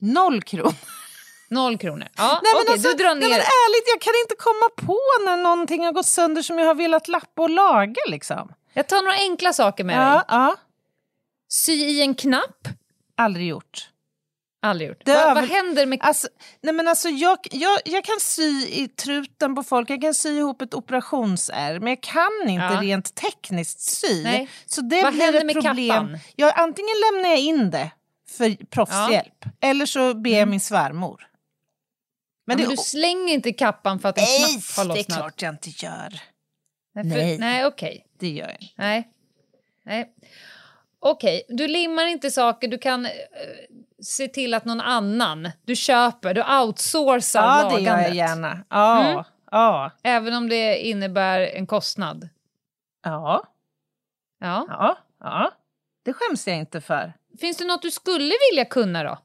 Noll 0.00 0.42
kronor. 0.42 0.74
Noll 1.52 1.78
kronor. 1.78 2.08
Ja, 2.16 2.40
Nej, 2.42 2.52
men 2.54 2.62
okej, 2.62 2.72
alltså, 2.72 2.88
du 2.88 2.94
drar 2.94 3.14
nej, 3.14 3.20
ner. 3.28 3.28
men 3.30 3.38
ärligt, 3.38 3.88
jag 3.88 4.00
kan 4.00 4.12
inte 4.24 4.34
komma 4.38 4.68
på 4.88 4.98
när 5.26 5.36
någonting 5.36 5.84
har 5.84 5.92
gått 5.92 6.06
sönder 6.06 6.42
som 6.42 6.58
jag 6.58 6.66
har 6.66 6.74
velat 6.74 7.08
lappa 7.08 7.42
och 7.42 7.50
laga. 7.50 8.00
Liksom. 8.08 8.52
Jag 8.74 8.88
tar 8.88 9.02
några 9.02 9.16
enkla 9.16 9.52
saker 9.52 9.84
med 9.84 9.96
dig. 9.98 10.04
Ja, 10.06 10.24
ja, 10.28 10.56
Sy 11.48 11.72
i 11.72 12.02
en 12.02 12.14
knapp. 12.14 12.68
aldrig 13.16 13.46
gjort. 13.48 13.88
Aldrig 14.64 14.88
gjort. 14.88 15.08
Va, 15.08 15.34
vad 15.34 15.44
händer 15.48 15.86
med... 15.86 15.98
Alltså, 16.02 16.28
nej 16.62 16.74
men 16.74 16.88
alltså 16.88 17.08
jag, 17.08 17.38
jag, 17.50 17.78
jag 17.84 18.04
kan 18.04 18.20
sy 18.20 18.66
i 18.66 18.88
truten 18.88 19.54
på 19.54 19.62
folk, 19.62 19.90
jag 19.90 20.00
kan 20.00 20.14
sy 20.14 20.38
ihop 20.38 20.62
ett 20.62 20.74
operationsärr 20.74 21.78
men 21.80 21.88
jag 21.88 22.00
kan 22.02 22.30
inte 22.48 22.74
Ja. 22.74 22.80
rent 22.82 23.14
tekniskt 23.14 23.80
sy. 23.80 24.22
Nej. 24.22 24.50
Så 24.66 24.80
det 24.80 25.02
Vad 25.02 25.12
blir 25.12 25.22
händer 25.22 25.40
ett 25.40 25.46
med 25.46 25.54
problem. 25.54 25.88
kappan? 25.88 26.18
Jag, 26.36 26.52
antingen 26.60 26.96
lämnar 27.12 27.28
jag 27.30 27.38
in 27.38 27.70
det 27.70 27.90
för 28.30 28.64
proffshjälp 28.66 29.44
eller 29.60 29.86
så 29.86 30.14
ber 30.14 30.38
jag 30.38 30.48
min 30.48 30.60
svärmor. 30.60 31.26
Men 32.44 32.58
det, 32.58 32.66
du 32.66 32.76
slänger 32.76 33.34
inte 33.34 33.52
kappan 33.52 33.98
för 34.00 34.08
att 34.08 34.18
en 34.18 34.24
nej, 34.24 34.48
knapp 34.52 34.76
har 34.76 34.84
det 34.84 34.90
är 34.90 34.96
lossnat? 34.96 35.18
klart 35.18 35.42
jag 35.42 35.54
inte 35.54 35.70
gör. 35.70 36.20
Nej, 36.94 37.04
för, 37.10 37.16
Nej. 37.18 37.38
nej 37.38 37.66
okej. 37.66 38.06
Det 38.18 38.28
gör 38.28 38.46
jag 38.48 38.62
inte. 38.62 38.74
Nej. 38.76 39.08
nej. 39.84 40.14
Okej, 40.98 41.42
du 41.48 41.68
limmar 41.68 42.06
inte 42.06 42.30
saker, 42.30 42.68
du 42.68 42.78
kan 42.78 43.06
eh, 43.06 43.12
se 44.02 44.28
till 44.28 44.54
att 44.54 44.64
någon 44.64 44.80
annan, 44.80 45.50
du 45.64 45.76
köper, 45.76 46.34
du 46.34 46.40
outsourcar 46.60 47.40
Ja, 47.42 47.62
lagandet. 47.62 47.78
det 47.78 47.82
gör 47.90 47.98
jag 48.00 48.14
gärna. 48.14 48.64
Ja, 48.70 49.10
Mm. 49.10 49.24
ja, 49.50 49.90
Även 50.02 50.34
om 50.34 50.48
det 50.48 50.78
innebär 50.78 51.40
en 51.40 51.66
kostnad. 51.66 52.28
ja, 53.04 53.44
Ja. 54.40 54.66
ja, 54.68 54.98
ja. 55.20 55.52
Det 56.04 56.12
skäms 56.12 56.46
jag 56.48 56.56
inte 56.56 56.80
för. 56.80 57.12
Finns 57.40 57.56
det 57.56 57.64
något 57.64 57.82
du 57.82 57.90
skulle 57.90 58.34
vilja 58.50 58.64
kunna 58.64 59.02
då? 59.04 59.18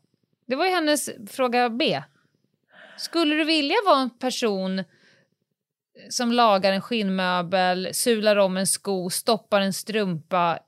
Det 0.48 0.56
var 0.56 0.66
ju 0.66 0.72
hennes 0.72 1.10
fråga 1.30 1.70
B. 1.70 2.04
Skulle 2.98 3.36
du 3.36 3.44
vilja 3.44 3.75
vara 3.86 4.00
en 4.00 4.10
person 4.10 4.84
som 6.10 6.32
lagar 6.32 6.74
en 6.74 6.82
skinnmöbel, 6.82 7.89
sular 7.94 8.36
om 8.36 8.58
en 8.58 8.68
sko, 8.68 9.10
stoppar 9.10 9.62
en 9.62 9.74
strumpa, 9.74 10.60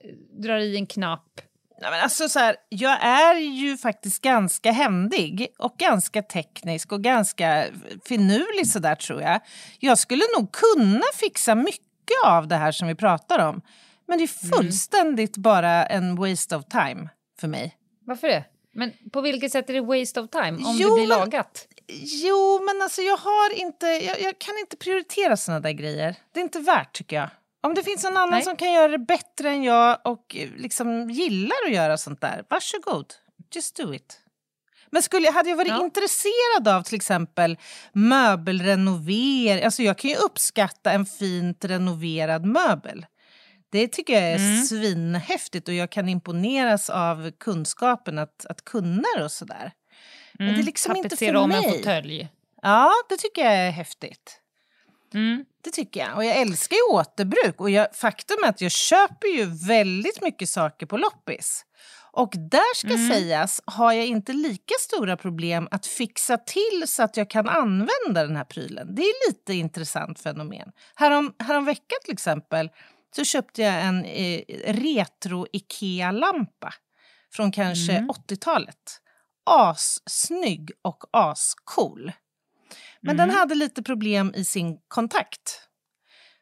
drar 0.44 0.58
i 0.60 0.76
en 0.76 0.88
knapp? 0.88 1.42
Nej, 1.82 1.92
men 1.92 2.00
alltså 2.00 2.30
så 2.30 2.40
här, 2.40 2.56
jag 2.70 3.04
är 3.04 3.36
ju 3.36 3.78
faktiskt 3.78 4.22
ganska 4.22 4.72
händig 4.72 5.48
och 5.58 5.76
ganska 5.78 6.22
teknisk 6.22 6.92
och 6.92 7.04
ganska 7.04 7.66
finurlig 8.06 8.68
sådär 8.68 8.96
tror 8.96 9.22
jag. 9.22 9.40
Jag 9.80 9.98
skulle 9.98 10.24
nog 10.38 10.52
kunna 10.52 11.06
fixa 11.14 11.56
mycket 11.56 11.84
av 12.26 12.48
det 12.48 12.56
här 12.56 12.72
som 12.72 12.88
vi 12.88 12.96
pratar 12.96 13.48
om. 13.48 13.62
Men 14.08 14.18
det 14.18 14.24
är 14.24 14.56
fullständigt 14.56 15.38
bara 15.38 15.86
en 15.86 16.16
waste 16.16 16.56
of 16.56 16.66
time 16.66 17.10
för 17.40 17.48
mig. 17.48 17.76
Varför 18.06 18.28
det? 18.28 18.44
Men 18.74 18.94
på 19.12 19.22
vilket 19.22 19.52
sätt 19.52 19.70
är 19.70 19.74
det 19.74 19.82
waste 19.82 20.22
of 20.22 20.30
time 20.30 20.52
om 20.52 20.78
Jo, 20.80 20.90
det 20.90 20.96
blir 20.96 21.08
lagat? 21.08 21.68
Jo, 21.92 22.62
men 22.66 22.82
alltså 22.82 23.02
jag 23.02 23.18
har 23.18 23.54
inte, 23.54 23.86
jag, 23.88 24.22
jag 24.22 24.40
kan 24.40 24.58
inte 24.58 24.78
prioritera 24.78 25.38
såna 25.38 25.60
där 25.60 25.72
grejer. 25.72 26.16
Det 26.34 26.40
är 26.40 26.44
inte 26.44 26.60
värt 26.60 26.94
tycker 26.98 27.16
jag. 27.16 27.30
Om 27.64 27.74
det 27.74 27.84
finns 27.84 28.04
någon 28.04 28.18
annan 28.18 28.30
Nej. 28.30 28.44
som 28.44 28.56
kan 28.56 28.72
göra 28.72 28.88
det 28.88 28.98
bättre 28.98 29.50
än 29.50 29.64
jag 29.64 29.98
och 30.04 30.36
liksom 30.58 31.10
gillar 31.10 31.56
att 31.68 31.74
göra 31.74 31.98
sånt 31.98 32.22
där, 32.22 32.44
varsågod. 32.50 33.14
Just 33.56 33.76
do 33.76 33.94
it. 33.94 34.20
Men 34.92 35.02
skulle, 35.02 35.32
hade 35.32 35.50
jag 35.50 35.58
varit 35.58 35.68
Ja. 35.70 35.82
intresserad 35.84 36.68
av 36.68 36.82
till 36.84 36.96
exempel 36.96 37.58
möbelrenovering, 37.94 39.64
alltså 39.66 39.84
jag 39.84 39.98
kan 39.98 40.10
ju 40.10 40.16
uppskatta 40.16 40.92
en 40.92 41.06
fint 41.06 41.66
renoverad 41.66 42.46
möbel. 42.46 43.06
Det 43.72 43.88
tycker 43.88 44.14
jag 44.14 44.24
är 44.24 44.36
Mm. 44.38 44.64
svinhäftigt 44.66 45.68
och 45.68 45.74
jag 45.74 45.90
kan 45.92 46.10
imponeras 46.10 46.90
av 46.90 47.32
kunskapen 47.40 48.18
att, 48.20 48.46
att 48.46 48.64
kunna 48.66 49.04
det 49.18 49.24
och 49.24 49.32
sådär. 49.32 49.72
Men 50.40 50.54
det 50.54 50.60
är 50.60 50.64
liksom 50.64 50.96
inte 50.96 51.18
för 51.18 51.36
om 51.36 51.52
en 51.52 51.62
mig. 51.62 51.78
fåtölj. 51.78 52.28
Ja, 52.62 52.92
det 53.10 53.18
tycker 53.18 53.44
jag 53.46 53.54
är 53.54 53.72
häftigt. 53.72 54.42
Mm. 55.14 55.46
Det 55.64 55.70
tycker 55.70 56.00
jag. 56.00 56.16
Och 56.18 56.26
jag 56.26 56.38
älskar 56.38 56.76
ju 56.76 56.82
återbruk. 56.84 57.62
Och 57.62 57.70
jag, 57.70 57.88
faktum 57.96 58.38
är 58.44 58.48
att 58.50 58.62
jag 58.62 58.72
köper 58.72 59.28
ju 59.28 59.46
väldigt 59.68 60.22
mycket 60.22 60.50
saker 60.50 60.86
på 60.86 60.98
loppis. 60.98 61.66
Och 62.12 62.34
där 62.38 62.76
ska 62.76 62.88
Mm. 62.94 63.10
sägas 63.12 63.62
har 63.66 63.94
jag 63.94 64.06
inte 64.06 64.34
lika 64.34 64.74
stora 64.80 65.18
problem 65.18 65.68
att 65.72 65.86
fixa 65.86 66.38
till 66.38 66.84
så 66.88 67.04
att 67.04 67.18
jag 67.18 67.30
kan 67.30 67.50
använda 67.50 68.26
den 68.28 68.36
här 68.36 68.44
prylen. 68.44 68.96
Det 68.96 69.02
är 69.02 69.30
lite 69.30 69.54
intressant 69.54 70.20
fenomen. 70.20 70.72
Härom, 70.96 71.34
härom 71.40 71.66
veckan 71.66 71.98
till 72.04 72.14
exempel 72.14 72.70
så 73.16 73.24
köpte 73.24 73.62
jag 73.62 73.82
en 73.82 74.06
eh, 74.06 74.42
retro-Ikea-lampa 74.68 76.74
från 77.34 77.52
kanske 77.52 77.92
Mm. 77.94 78.10
80-talet. 78.10 79.02
Assnygg 79.50 80.72
och 80.82 81.04
ascool. 81.12 82.12
Men 83.02 83.18
den 83.18 83.30
hade 83.30 83.56
lite 83.56 83.84
problem 83.84 84.34
i 84.36 84.46
sin 84.46 84.78
kontakt. 84.88 85.69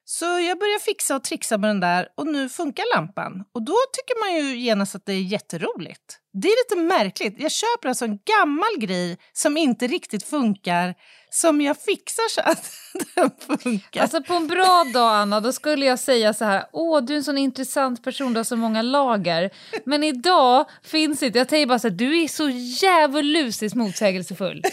Så 0.09 0.25
jag 0.25 0.59
började 0.59 0.79
fixa 0.79 1.15
och 1.15 1.23
trixa 1.23 1.57
med 1.57 1.69
den 1.69 1.79
där 1.79 2.07
och 2.15 2.27
nu 2.27 2.49
funkar 2.49 2.95
lampan. 2.95 3.43
Och 3.53 3.61
då 3.61 3.75
tycker 3.93 4.19
man 4.19 4.47
ju 4.47 4.57
genast 4.57 4.95
att 4.95 5.05
det 5.05 5.13
är 5.13 5.21
jätteroligt. 5.21 6.19
Det 6.33 6.47
är 6.47 6.63
lite 6.65 6.83
märkligt. 6.87 7.35
Jag 7.37 7.51
köper 7.51 7.89
alltså 7.89 8.05
en 8.05 8.19
gammal 8.37 8.77
grej 8.79 9.17
som 9.33 9.57
inte 9.57 9.87
riktigt 9.87 10.23
funkar 10.23 10.95
som 11.29 11.61
jag 11.61 11.77
fixar 11.81 12.29
så 12.29 12.41
att 12.41 12.71
den 13.15 13.31
funkar. 13.61 14.01
Alltså 14.01 14.23
på 14.23 14.33
en 14.33 14.47
bra 14.47 14.83
dag, 14.93 15.15
Anna, 15.15 15.39
då 15.39 15.53
skulle 15.53 15.85
jag 15.85 15.99
säga 15.99 16.33
så 16.33 16.45
här, 16.45 16.65
åh 16.73 17.01
du 17.01 17.13
är 17.13 17.17
en 17.17 17.23
sån 17.23 17.37
intressant 17.37 18.03
person, 18.03 18.33
du 18.33 18.39
har 18.39 18.43
så 18.43 18.55
många 18.55 18.81
lager. 18.81 19.49
Men 19.85 20.03
idag 20.03 20.65
finns 20.83 21.23
inte, 21.23 21.37
jag 21.37 21.49
säger 21.49 21.65
bara 21.65 21.79
så 21.79 21.87
här, 21.87 21.95
du 21.95 22.23
är 22.23 22.27
så 22.27 22.49
djävulusiskt 22.49 23.75
motsägelsefull. 23.75 24.63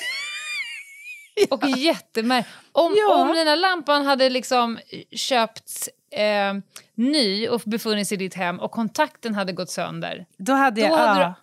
Och 1.50 1.68
jättemär... 1.68 2.44
Om, 2.72 2.94
Ja. 2.96 3.14
om 3.22 3.28
den 3.28 3.46
här 3.46 3.56
lampan 3.56 4.06
hade 4.06 4.30
liksom 4.30 4.78
köpts 5.12 5.88
eh, 6.10 6.54
ny 6.94 7.48
och 7.48 7.62
befunnit 7.64 8.08
sig 8.08 8.14
i 8.14 8.18
ditt 8.18 8.34
hem 8.34 8.60
och 8.60 8.70
kontakten 8.70 9.34
hade 9.34 9.52
gått 9.52 9.70
sönder. 9.70 10.26
då 10.36 10.52
hade 10.52 10.80
jag, 10.80 10.90
då 10.90 10.96
hade 10.96 11.20
ja, 11.20 11.34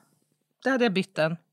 då 0.64 0.70
hade 0.70 0.86
jag 0.86 0.94
bytt 0.94 1.16
den. 1.16 1.38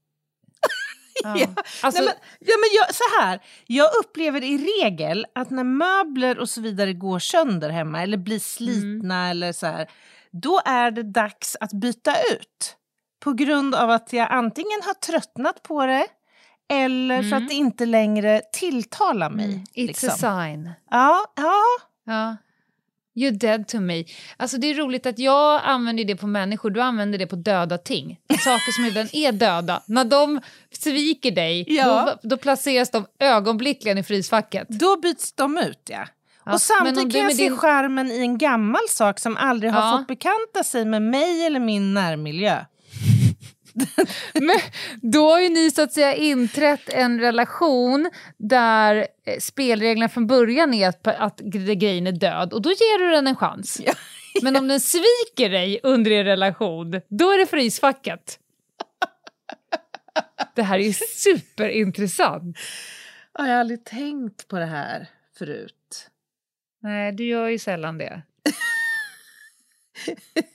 Ja. 1.24 1.36
Ja. 1.38 1.46
Alltså, 1.82 2.02
Nej, 2.02 2.14
men, 2.14 2.48
ja, 2.48 2.54
men 2.60 2.68
jag, 2.72 2.94
så 2.94 3.02
här, 3.20 3.40
jag 3.66 3.90
upplever 4.00 4.44
i 4.44 4.58
regel 4.58 5.26
att 5.34 5.50
när 5.50 5.64
möbler 5.64 6.38
och 6.38 6.48
så 6.48 6.60
vidare 6.60 6.92
går 6.92 7.18
sönder 7.18 7.70
hemma 7.70 8.02
eller 8.02 8.16
blir 8.16 8.38
slitna 8.38 9.30
eller 9.30 9.52
så 9.52 9.66
här, 9.66 9.90
då 10.30 10.60
är 10.64 10.90
det 10.90 11.02
dags 11.02 11.56
att 11.60 11.72
byta 11.72 12.14
ut. 12.32 12.76
På 13.20 13.32
grund 13.32 13.74
av 13.74 13.90
att 13.90 14.12
jag 14.12 14.28
antingen 14.30 14.80
har 14.84 14.94
tröttnat 14.94 15.62
på 15.62 15.86
det 15.86 16.06
eller 16.68 17.22
för 17.22 17.36
att 17.36 17.48
det 17.48 17.54
inte 17.54 17.86
längre 17.86 18.40
tilltalar 18.52 19.30
mig. 19.30 19.44
Mm. 19.44 19.58
it's 19.60 19.86
liksom. 19.86 20.08
a 20.08 20.12
sign. 20.44 20.70
Ja, 20.90 21.24
ja. 21.36 21.62
Ja. 22.06 22.36
You're 23.16 23.30
dead 23.38 23.68
to 23.68 23.80
me. 23.80 24.04
Alltså 24.36 24.56
det 24.56 24.66
är 24.70 24.74
roligt 24.74 25.06
att 25.06 25.18
jag 25.18 25.60
använder 25.64 26.04
det 26.04 26.16
på 26.16 26.26
människor, 26.26 26.70
du 26.70 26.80
använder 26.80 27.18
det 27.18 27.26
på 27.26 27.36
döda 27.36 27.78
ting. 27.78 28.18
Saker 28.28 28.72
som 28.72 28.84
redan 28.84 29.08
är 29.12 29.32
döda. 29.32 29.82
När 29.86 30.04
de 30.04 30.40
sviker 30.72 31.30
dig, 31.30 31.64
Ja. 31.68 32.16
då, 32.22 32.28
då 32.28 32.36
placeras 32.36 32.90
de 32.90 33.06
ögonblickligen 33.18 33.98
i 33.98 34.02
frysfacket. 34.02 34.68
Då 34.68 34.96
byts 35.00 35.32
de 35.32 35.58
ut, 35.58 35.82
ja. 35.90 36.06
Ja, 36.44 36.52
och 36.52 36.60
samtidigt 36.62 37.12
kan 37.14 37.20
jag 37.22 37.36
se 37.36 37.42
din- 37.42 37.56
skärmen 37.56 38.10
i 38.10 38.18
en 38.20 38.38
gammal 38.38 38.80
sak 38.88 39.18
som 39.20 39.36
aldrig 39.36 39.72
har 39.72 39.80
Ja. 39.92 39.98
fått 39.98 40.06
bekanta 40.06 40.64
sig 40.64 40.84
med 40.84 41.02
mig 41.02 41.46
eller 41.46 41.60
min 41.60 41.94
närmiljö. 41.94 42.64
Men 44.34 44.58
då 45.02 45.30
har 45.30 45.40
ju 45.40 45.48
ni 45.48 45.70
så 45.70 45.82
att 45.82 45.92
säga 45.92 46.14
inträtt 46.14 46.88
en 46.88 47.20
relation 47.20 48.10
där 48.36 49.06
eh, 49.26 49.38
spelreglerna 49.40 50.08
från 50.08 50.26
början 50.26 50.74
är 50.74 50.88
att, 50.88 51.06
att 51.06 51.40
gre- 51.40 51.74
grejen 51.74 52.06
är 52.06 52.12
död 52.12 52.52
och 52.52 52.62
då 52.62 52.70
ger 52.70 52.98
du 52.98 53.10
den 53.10 53.26
en 53.26 53.36
chans. 53.36 53.80
Ja. 53.86 53.92
Men 54.42 54.56
om 54.56 54.68
den 54.68 54.80
sviker 54.80 55.50
dig 55.50 55.80
under 55.82 56.10
er 56.10 56.24
relation, 56.24 57.00
då 57.08 57.30
är 57.30 57.38
det 57.38 57.46
frysfacket. 57.46 58.38
Det 60.54 60.62
här 60.62 60.78
är 60.78 60.92
superintressant. 61.16 62.56
Ja, 63.38 63.46
Jag 63.46 63.52
har 63.52 63.60
aldrig 63.60 63.84
tänkt 63.84 64.48
på 64.48 64.58
det 64.58 64.66
här 64.66 65.06
förut. 65.38 66.08
Nej, 66.82 67.12
du 67.12 67.24
gör 67.24 67.48
ju 67.48 67.58
sällan 67.58 67.98
det. 67.98 68.22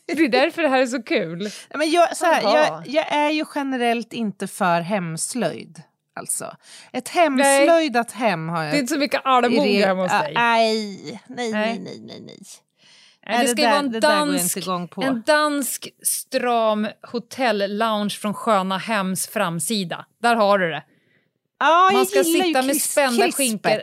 Det 0.05 0.13
är 0.23 0.29
därför 0.29 0.61
det 0.61 0.69
här 0.69 0.81
är 0.81 0.87
så 0.87 1.03
kul. 1.03 1.49
Men 1.75 1.91
jag, 1.91 2.17
så 2.17 2.25
här, 2.25 2.41
jag, 2.41 2.87
jag 2.87 3.11
är 3.13 3.29
ju 3.29 3.45
generellt 3.55 4.13
inte 4.13 4.47
för 4.47 4.81
hemslöjd. 4.81 5.81
Alltså. 6.15 6.55
Ett 6.91 7.09
hemslöjdat 7.09 8.11
hem 8.11 8.49
har 8.49 8.63
jag. 8.63 8.73
Det 8.73 8.77
är 8.77 8.79
inte 8.79 8.93
så 8.93 8.99
mycket 8.99 9.21
det- 9.23 9.85
hemma 9.85 10.01
hos 10.01 10.11
Ah, 10.11 10.21
dig. 10.21 10.33
Nej, 10.33 11.21
nej, 11.27 11.51
nej, 11.51 11.51
Nej. 11.51 11.79
nej, 11.79 11.99
nej. 12.01 12.21
nej. 12.25 12.37
Det 13.25 13.41
det 13.41 13.47
ska 13.47 13.61
ju 13.61 13.67
vara 13.67 13.79
en 13.79 13.99
dansk, 13.99 14.67
en 15.01 15.23
dansk 15.25 15.87
stram 16.03 16.87
hotell-lounge 17.01 18.09
från 18.19 18.33
Sköna 18.33 18.77
Hems 18.77 19.27
framsida. 19.27 20.05
Där 20.21 20.35
har 20.35 20.59
du 20.59 20.69
det. 20.71 20.83
Ja, 21.59 21.89
Man 21.93 22.05
ska 22.05 22.23
sitta 22.23 22.61
med 22.61 22.81
spända 22.81 23.31
skinkor. 23.31 23.81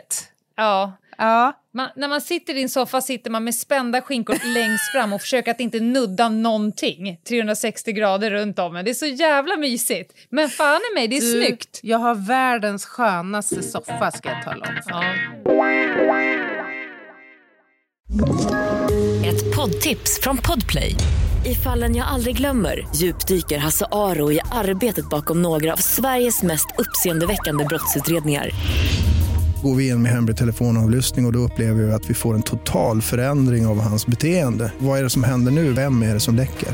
Ja. 0.55 0.93
Ja. 1.21 1.53
Man, 1.73 1.89
när 1.95 2.07
man 2.07 2.21
sitter 2.21 2.53
i 2.53 2.55
din 2.55 2.69
soffa 2.69 3.01
sitter 3.01 3.31
man 3.31 3.43
med 3.43 3.55
spända 3.55 4.01
skinkor 4.01 4.35
längst 4.53 4.91
fram 4.91 5.13
och 5.13 5.21
försöker 5.21 5.51
att 5.51 5.59
inte 5.59 5.79
nudda 5.79 6.29
någonting 6.29 7.17
360 7.27 7.91
grader 7.91 8.31
runt 8.31 8.59
om 8.59 8.75
en. 8.75 8.85
Det 8.85 8.91
är 8.91 8.95
så 8.95 9.05
jävla 9.05 9.57
mysigt. 9.57 10.13
Men 10.29 10.49
fan 10.49 10.79
i 10.91 10.95
mig, 10.95 11.07
det 11.07 11.17
är 11.17 11.21
Du, 11.21 11.31
snyggt. 11.31 11.79
Jag 11.83 11.97
har 11.97 12.15
världens 12.15 12.85
skönaste 12.85 13.63
soffa 13.63 14.11
ska 14.11 14.29
jag 14.29 14.43
tala 14.43 14.65
om. 14.67 14.75
Ja. 14.85 15.03
Ett 19.25 19.55
poddtips 19.55 20.19
från 20.21 20.37
Podplay. 20.37 20.95
I 21.45 21.55
fallen 21.55 21.95
jag 21.95 22.07
aldrig 22.07 22.37
glömmer 22.37 22.87
djupdyker 22.95 23.57
Hasse 23.57 23.85
Aro 23.91 24.31
i 24.31 24.39
arbetet 24.51 25.09
bakom 25.09 25.41
några 25.41 25.73
av 25.73 25.77
Sveriges 25.77 26.43
mest 26.43 26.67
uppseendeväckande 26.77 27.65
brottsutredningar. 27.65 28.51
Går 29.63 29.75
vi 29.75 29.89
in 29.89 30.01
med 30.01 30.11
hemlig 30.11 30.37
telefonavlyssning 30.37 31.25
och, 31.25 31.29
och 31.29 31.33
då 31.33 31.39
upplever 31.39 31.83
vi 31.83 31.91
att 31.91 32.09
vi 32.09 32.13
får 32.13 32.35
en 32.35 32.41
total 32.41 33.01
förändring 33.01 33.67
av 33.67 33.81
hans 33.81 34.07
beteende. 34.07 34.71
Vad 34.79 34.99
är 34.99 35.03
det 35.03 35.09
som 35.09 35.23
händer 35.23 35.51
nu? 35.51 35.73
Vem 35.73 36.03
är 36.03 36.13
det 36.13 36.19
som 36.19 36.35
läcker? 36.35 36.69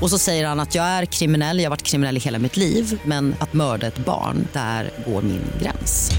Och 0.00 0.10
så 0.10 0.18
säger 0.18 0.46
han 0.46 0.60
att 0.60 0.74
jag 0.74 0.84
är 0.84 1.04
kriminell, 1.04 1.58
jag 1.58 1.64
har 1.64 1.70
varit 1.70 1.82
kriminell 1.82 2.16
i 2.16 2.20
hela 2.20 2.38
mitt 2.38 2.56
liv 2.56 3.00
men 3.04 3.34
att 3.38 3.52
mörda 3.52 3.86
ett 3.86 3.98
barn, 3.98 4.48
där 4.52 4.90
går 5.06 5.22
min 5.22 5.42
gräns. 5.62 6.10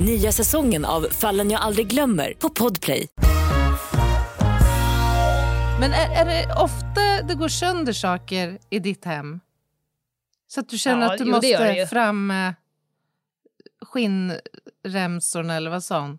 Nya 0.00 0.32
säsongen 0.32 0.84
av 0.84 1.06
Fallen 1.10 1.50
jag 1.50 1.60
aldrig 1.60 1.86
glömmer 1.86 2.34
på 2.38 2.48
Podplay. 2.48 3.06
Men 5.80 5.92
är, 5.92 6.10
är 6.14 6.24
det 6.24 6.54
ofta 6.62 7.22
det 7.28 7.34
går 7.34 7.48
sönder 7.48 7.92
saker 7.92 8.58
i 8.70 8.78
ditt 8.78 9.04
hem? 9.04 9.40
Så 10.48 10.60
att 10.60 10.68
du 10.68 10.78
känner 10.78 11.06
Ja, 11.06 11.12
att 11.12 11.18
du 11.18 11.24
jo, 11.24 11.38
det 11.40 11.46
gör 11.48 11.64
det 11.64 11.80
måste 11.80 11.86
fram 11.86 12.26
med 12.26 12.54
skinnremsorna 13.80 15.54
eller 15.56 15.70
vad 15.70 15.84
sa 15.84 16.00
hon? 16.00 16.18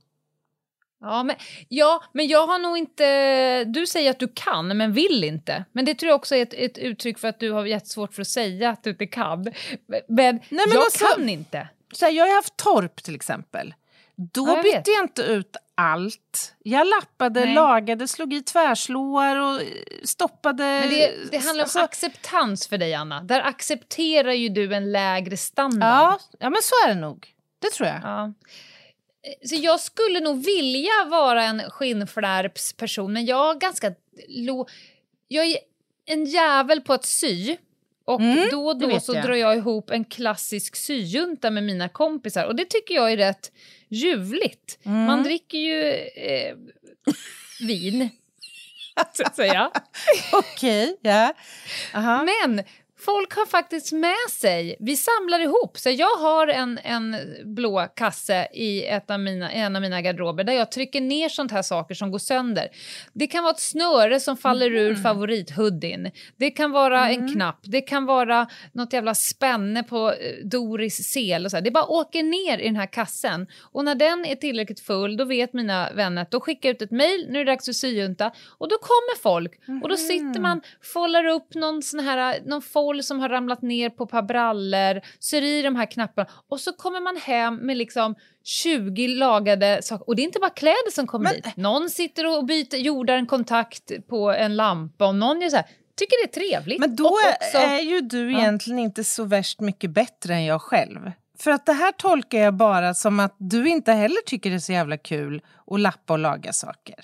Ja 1.01 1.23
men, 1.23 1.35
ja, 1.67 2.03
men 2.13 2.27
jag 2.27 2.47
har 2.47 2.59
nog 2.59 2.77
inte... 2.77 3.63
Du 3.63 3.87
säger 3.87 4.11
att 4.11 4.19
du 4.19 4.27
kan, 4.35 4.77
men 4.77 4.93
vill 4.93 5.23
inte. 5.23 5.65
Men 5.71 5.85
det 5.85 5.95
tror 5.95 6.07
jag 6.09 6.15
också 6.15 6.35
är 6.35 6.41
ett, 6.41 6.53
ett 6.53 6.77
uttryck 6.77 7.19
för 7.19 7.27
att 7.27 7.39
du 7.39 7.51
har 7.51 7.65
jättesvårt 7.65 8.13
för 8.13 8.21
att 8.21 8.27
säga 8.27 8.69
att 8.69 8.83
du 8.83 8.89
inte 8.89 9.07
kan. 9.07 9.43
Men, 9.43 10.01
men 10.07 10.39
jag 10.49 10.77
alltså- 10.77 11.05
kan 11.05 11.29
inte. 11.29 11.67
Så 11.93 12.05
här, 12.05 12.11
jag 12.11 12.25
har 12.27 12.35
haft 12.35 12.57
torp 12.57 13.03
till 13.03 13.15
exempel. 13.15 13.73
Då 14.15 14.47
Ja, 14.47 14.55
jag 14.55 14.63
bytte 14.63 14.77
vet. 14.77 14.87
jag 14.87 15.03
inte 15.03 15.21
ut 15.21 15.55
allt. 15.75 16.55
Jag 16.63 16.87
lappade, 16.87 17.45
Nej. 17.45 17.53
lagade, 17.53 18.07
slog 18.07 18.33
i 18.33 18.41
tvärslår 18.41 19.35
och 19.41 19.61
stoppade... 20.03 20.63
Men 20.63 20.89
det, 20.89 21.13
det 21.31 21.37
handlar 21.37 21.53
om 21.53 21.59
alltså, 21.65 21.79
acceptans 21.79 22.67
för 22.67 22.77
dig, 22.77 22.93
Anna. 22.93 23.21
Där 23.23 23.41
accepterar 23.41 24.31
ju 24.31 24.49
du 24.49 24.75
en 24.75 24.91
lägre 24.91 25.37
standard. 25.37 25.89
ja, 25.89 26.19
ja, 26.39 26.49
men 26.49 26.59
så 26.61 26.75
är 26.85 26.93
det 26.95 27.01
nog. 27.01 27.27
Det 27.59 27.69
tror 27.69 27.89
jag. 27.89 27.99
Ja. 28.03 28.33
Så 29.45 29.55
jag 29.55 29.79
skulle 29.79 30.19
nog 30.19 30.45
vilja 30.45 31.05
vara 31.09 31.43
en 31.43 31.61
skinnflärpsperson, 31.69 33.13
men 33.13 33.25
jag 33.25 33.55
är 33.55 33.59
ganska... 33.59 33.93
Lo... 34.27 34.67
Jag 35.27 35.45
är 35.45 35.57
en 36.05 36.25
jävel 36.25 36.81
på 36.81 36.93
att 36.93 37.05
sy. 37.05 37.57
Och 38.05 38.21
Mm, 38.21 38.47
då 38.51 38.67
och 38.67 38.79
då 38.79 38.99
så 38.99 39.13
jag. 39.15 39.25
drar 39.25 39.33
jag 39.35 39.57
ihop 39.57 39.89
en 39.89 40.05
klassisk 40.05 40.75
syjunta 40.75 41.49
med 41.51 41.63
mina 41.63 41.89
kompisar. 41.89 42.45
Och 42.45 42.55
det 42.55 42.65
tycker 42.65 42.95
jag 42.95 43.11
är 43.11 43.17
rätt 43.17 43.51
ljuvligt. 43.89 44.79
Mm. 44.83 45.03
Man 45.05 45.23
dricker 45.23 45.57
ju 45.57 45.91
eh, 46.15 46.55
vin, 47.67 48.09
så 49.13 49.23
att 49.23 49.35
säga. 49.35 49.71
Okej, 50.33 50.97
ja. 51.01 51.33
Aha. 51.93 52.23
Men 52.25 52.63
folk 52.99 53.35
har 53.35 53.45
faktiskt 53.45 53.91
med 53.91 54.29
sig, 54.29 54.75
vi 54.79 54.95
samlar 54.95 55.39
ihop. 55.39 55.77
Så 55.77 55.89
jag 55.89 56.15
har 56.17 56.47
en, 56.47 56.79
en 56.83 57.15
blå 57.43 57.87
kasse 57.95 58.47
i 58.53 58.85
ett 58.85 59.11
av 59.11 59.19
mina, 59.19 59.51
en 59.51 59.75
av 59.75 59.81
mina 59.81 60.01
garderober 60.01 60.43
där 60.43 60.53
jag 60.53 60.71
trycker 60.71 61.01
ner 61.01 61.29
sånt 61.29 61.51
här 61.51 61.61
saker 61.61 61.95
som 61.95 62.11
går 62.11 62.19
sönder. 62.19 62.67
Det 63.13 63.27
kan 63.27 63.43
vara 63.43 63.53
ett 63.53 63.59
snöre 63.59 64.19
som 64.19 64.37
faller 64.37 64.71
ur 64.71 64.95
favorithoodien. 64.95 66.11
Det 66.37 66.51
kan 66.51 66.71
vara 66.71 67.09
en 67.09 67.33
knapp, 67.33 67.59
det 67.63 67.81
kan 67.81 68.05
vara 68.05 68.47
något 68.71 68.93
jävla 68.93 69.15
spänne 69.15 69.83
på 69.83 70.11
eh, 70.11 70.45
Doris 70.45 71.11
sel. 71.11 71.45
Och 71.45 71.51
så 71.51 71.57
här. 71.57 71.61
Det 71.61 71.71
bara 71.71 71.85
åker 71.85 72.23
ner 72.23 72.57
i 72.57 72.65
den 72.65 72.75
här 72.75 72.85
kassen. 72.85 73.47
Och 73.61 73.85
när 73.85 73.95
den 73.95 74.25
är 74.25 74.35
tillräckligt 74.35 74.79
full 74.79 75.17
då 75.17 75.25
vet 75.25 75.53
mina 75.53 75.93
vänner 75.93 76.21
att 76.21 76.31
då 76.31 76.39
skickar 76.39 76.69
jag 76.69 76.75
ut 76.75 76.81
ett 76.81 76.91
mejl, 76.91 77.27
nu 77.29 77.39
är 77.39 77.45
det 77.45 77.51
dags 77.51 77.65
för 77.65 77.73
syjunta. 77.73 78.31
Och 78.57 78.69
då 78.69 78.77
kommer 78.77 79.21
folk 79.21 79.59
och 79.83 79.89
då 79.89 79.97
sitter 79.97 80.39
man, 80.39 80.61
follar 80.93 81.25
upp 81.25 81.55
någon 81.55 81.81
sån 81.81 81.99
här, 81.99 82.39
någon 82.45 82.61
foll 82.89 83.03
som 83.03 83.19
har 83.19 83.29
ramlat 83.29 83.61
ner 83.61 83.89
på 83.89 84.03
ett 84.03 84.09
par 84.09 84.21
brallor, 84.21 85.01
syr 85.19 85.41
i 85.41 85.61
de 85.61 85.75
här 85.75 85.85
knapparna 85.85 86.29
och 86.49 86.59
så 86.59 86.73
kommer 86.73 86.99
man 87.01 87.17
hem 87.17 87.55
med 87.55 87.77
liksom 87.77 88.15
20 88.43 89.07
lagade 89.07 89.79
saker. 89.83 90.07
Och 90.09 90.15
det 90.15 90.21
är 90.21 90.23
inte 90.23 90.39
bara 90.39 90.49
kläder 90.49 90.91
som 90.91 91.07
kommer 91.07 91.23
Men- 91.23 91.33
dit. 91.41 91.57
Någon 91.57 91.89
sitter 91.89 92.37
och 92.37 92.45
byter, 92.45 92.75
jordar 92.77 93.17
en 93.17 93.25
kontakt 93.25 93.91
på 94.07 94.29
en 94.31 94.55
lampa 94.55 95.07
och 95.07 95.15
någon 95.15 95.41
gör 95.41 95.49
så 95.49 95.55
här. 95.55 95.65
Tycker 95.95 96.25
det 96.27 96.29
är 96.29 96.49
trevligt. 96.49 96.79
Men 96.79 96.95
då 96.95 97.05
också, 97.07 97.57
är 97.57 97.79
ju 97.79 98.01
du 98.01 98.31
Ja. 98.31 98.39
egentligen 98.39 98.79
inte 98.79 99.03
så 99.03 99.23
värst 99.23 99.59
mycket 99.59 99.89
bättre 99.91 100.33
än 100.33 100.45
jag 100.45 100.61
själv. 100.61 101.11
För 101.39 101.51
att 101.51 101.65
det 101.65 101.73
här 101.73 101.91
tolkar 101.91 102.37
jag 102.39 102.53
bara 102.53 102.93
som 102.93 103.19
att 103.19 103.35
du 103.37 103.69
inte 103.69 103.91
heller 103.91 104.21
tycker 104.25 104.49
det 104.49 104.55
är 104.55 104.59
så 104.59 104.71
jävla 104.71 104.97
kul 104.97 105.41
att 105.67 105.79
lappa 105.79 106.13
och 106.13 106.19
laga 106.19 106.53
saker. 106.53 106.95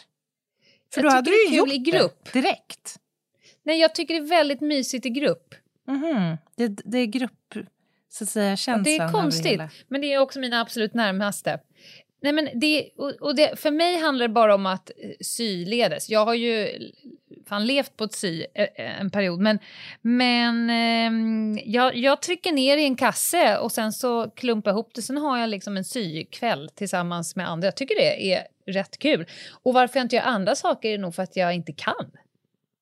För 0.93 1.01
Jag 1.01 1.11
då 1.11 1.15
hade 1.15 1.25
tycker 1.25 1.37
du 1.49 1.55
ju 1.55 1.61
kul 1.61 1.69
gjort 1.73 1.87
i 1.87 1.91
grupp. 1.91 2.29
det 2.33 2.41
direkt. 2.41 2.95
Nej, 3.63 3.79
jag 3.79 3.95
tycker 3.95 4.13
det 4.13 4.19
är 4.19 4.29
väldigt 4.29 4.61
mysigt 4.61 5.05
i 5.05 5.09
grupp. 5.09 5.55
Mhm. 5.87 6.37
Det, 6.55 6.67
det 6.67 6.97
är 6.97 7.05
grupp, 7.05 7.53
så 8.09 8.23
att 8.23 8.29
säga, 8.29 8.49
Ja, 8.49 8.55
känslan. 8.55 8.83
det 8.83 8.97
är 8.97 9.11
konstigt, 9.11 9.61
men 9.87 10.01
det 10.01 10.13
är 10.13 10.19
också 10.19 10.39
mina 10.39 10.61
absolut 10.61 10.93
närmaste. 10.93 11.59
Nej, 12.21 12.33
men 12.33 12.49
det, 12.59 12.89
och, 13.21 13.35
det, 13.35 13.59
för 13.59 13.71
mig 13.71 13.97
handlar 13.99 14.27
det 14.27 14.33
bara 14.33 14.55
om 14.55 14.65
att 14.65 14.89
eh, 14.89 15.09
syledes. 15.21 16.09
Jag 16.09 16.25
har 16.25 16.33
ju 16.33 16.69
fan 17.47 17.65
levt 17.65 17.97
på 17.97 18.03
ett 18.03 18.13
sy 18.13 18.45
eh, 18.53 18.99
en 19.01 19.09
period, 19.09 19.39
men, 19.39 19.59
men 20.01 20.69
ehm, 20.69 21.59
jag, 21.65 21.95
jag 21.95 22.21
trycker 22.21 22.51
ner 22.51 22.77
i 22.77 22.83
en 22.85 22.95
kasse 22.95 23.57
och 23.57 23.71
sen 23.71 23.91
så 23.91 24.29
klumpar 24.29 24.71
ihop 24.71 24.91
det. 24.93 25.01
Sen 25.01 25.17
har 25.17 25.37
jag 25.37 25.49
liksom 25.49 25.77
en 25.77 25.83
sykväll 25.85 26.69
tillsammans 26.75 27.35
med 27.35 27.49
andra. 27.49 27.67
Jag 27.67 27.75
tycker 27.75 27.95
det 27.95 28.33
är 28.33 28.47
rätt 28.67 28.97
kul. 28.99 29.25
Och 29.63 29.73
varför 29.73 29.99
jag 29.99 30.05
inte 30.05 30.15
gör 30.15 30.23
andra 30.23 30.55
saker 30.55 30.89
är 30.89 30.97
nog 30.97 31.15
för 31.15 31.23
att 31.23 31.35
jag 31.35 31.53
inte 31.55 31.71
kan. 31.73 32.11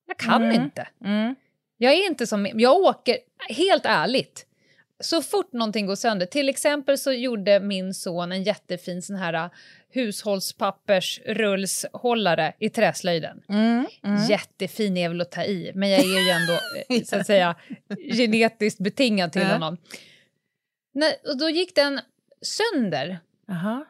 Jag 0.07 0.17
kan 0.17 0.43
Mm. 0.43 0.63
inte. 0.63 0.87
Mm. 1.05 1.35
Jag 1.83 1.93
är 1.93 2.07
inte 2.07 2.27
som... 2.27 2.47
Jag 2.53 2.75
åker, 2.75 3.17
helt 3.49 3.85
ärligt, 3.85 4.45
så 4.99 5.21
fort 5.21 5.53
någonting 5.53 5.85
går 5.85 5.95
sönder. 5.95 6.25
Till 6.25 6.49
exempel 6.49 6.97
så 6.97 7.11
gjorde 7.11 7.59
min 7.59 7.93
son 7.93 8.31
en 8.31 8.43
jättefin 8.43 9.01
sån 9.01 9.15
här 9.15 9.33
uh, 9.33 9.47
hushållspappersrullshållare 9.89 12.53
i 12.59 12.69
träslöjden. 12.69 13.43
Mm. 13.49 13.87
Mm. 14.03 14.25
Jättefin 14.29 14.97
är 14.97 15.09
väl 15.09 15.21
att 15.21 15.31
ta 15.31 15.43
i, 15.43 15.71
men 15.75 15.89
jag 15.89 15.99
är 15.99 16.25
ju 16.25 16.29
ändå 16.29 16.53
eh, 16.89 17.03
så 17.03 17.15
att 17.15 17.27
säga 17.27 17.55
genetiskt 18.13 18.79
betingad 18.79 19.31
till 19.31 19.45
honom. 19.45 19.77
Nej, 20.93 21.21
och 21.27 21.37
då 21.37 21.49
gick 21.49 21.75
den 21.75 21.99
sönder. 22.41 23.19
Aha. 23.49 23.85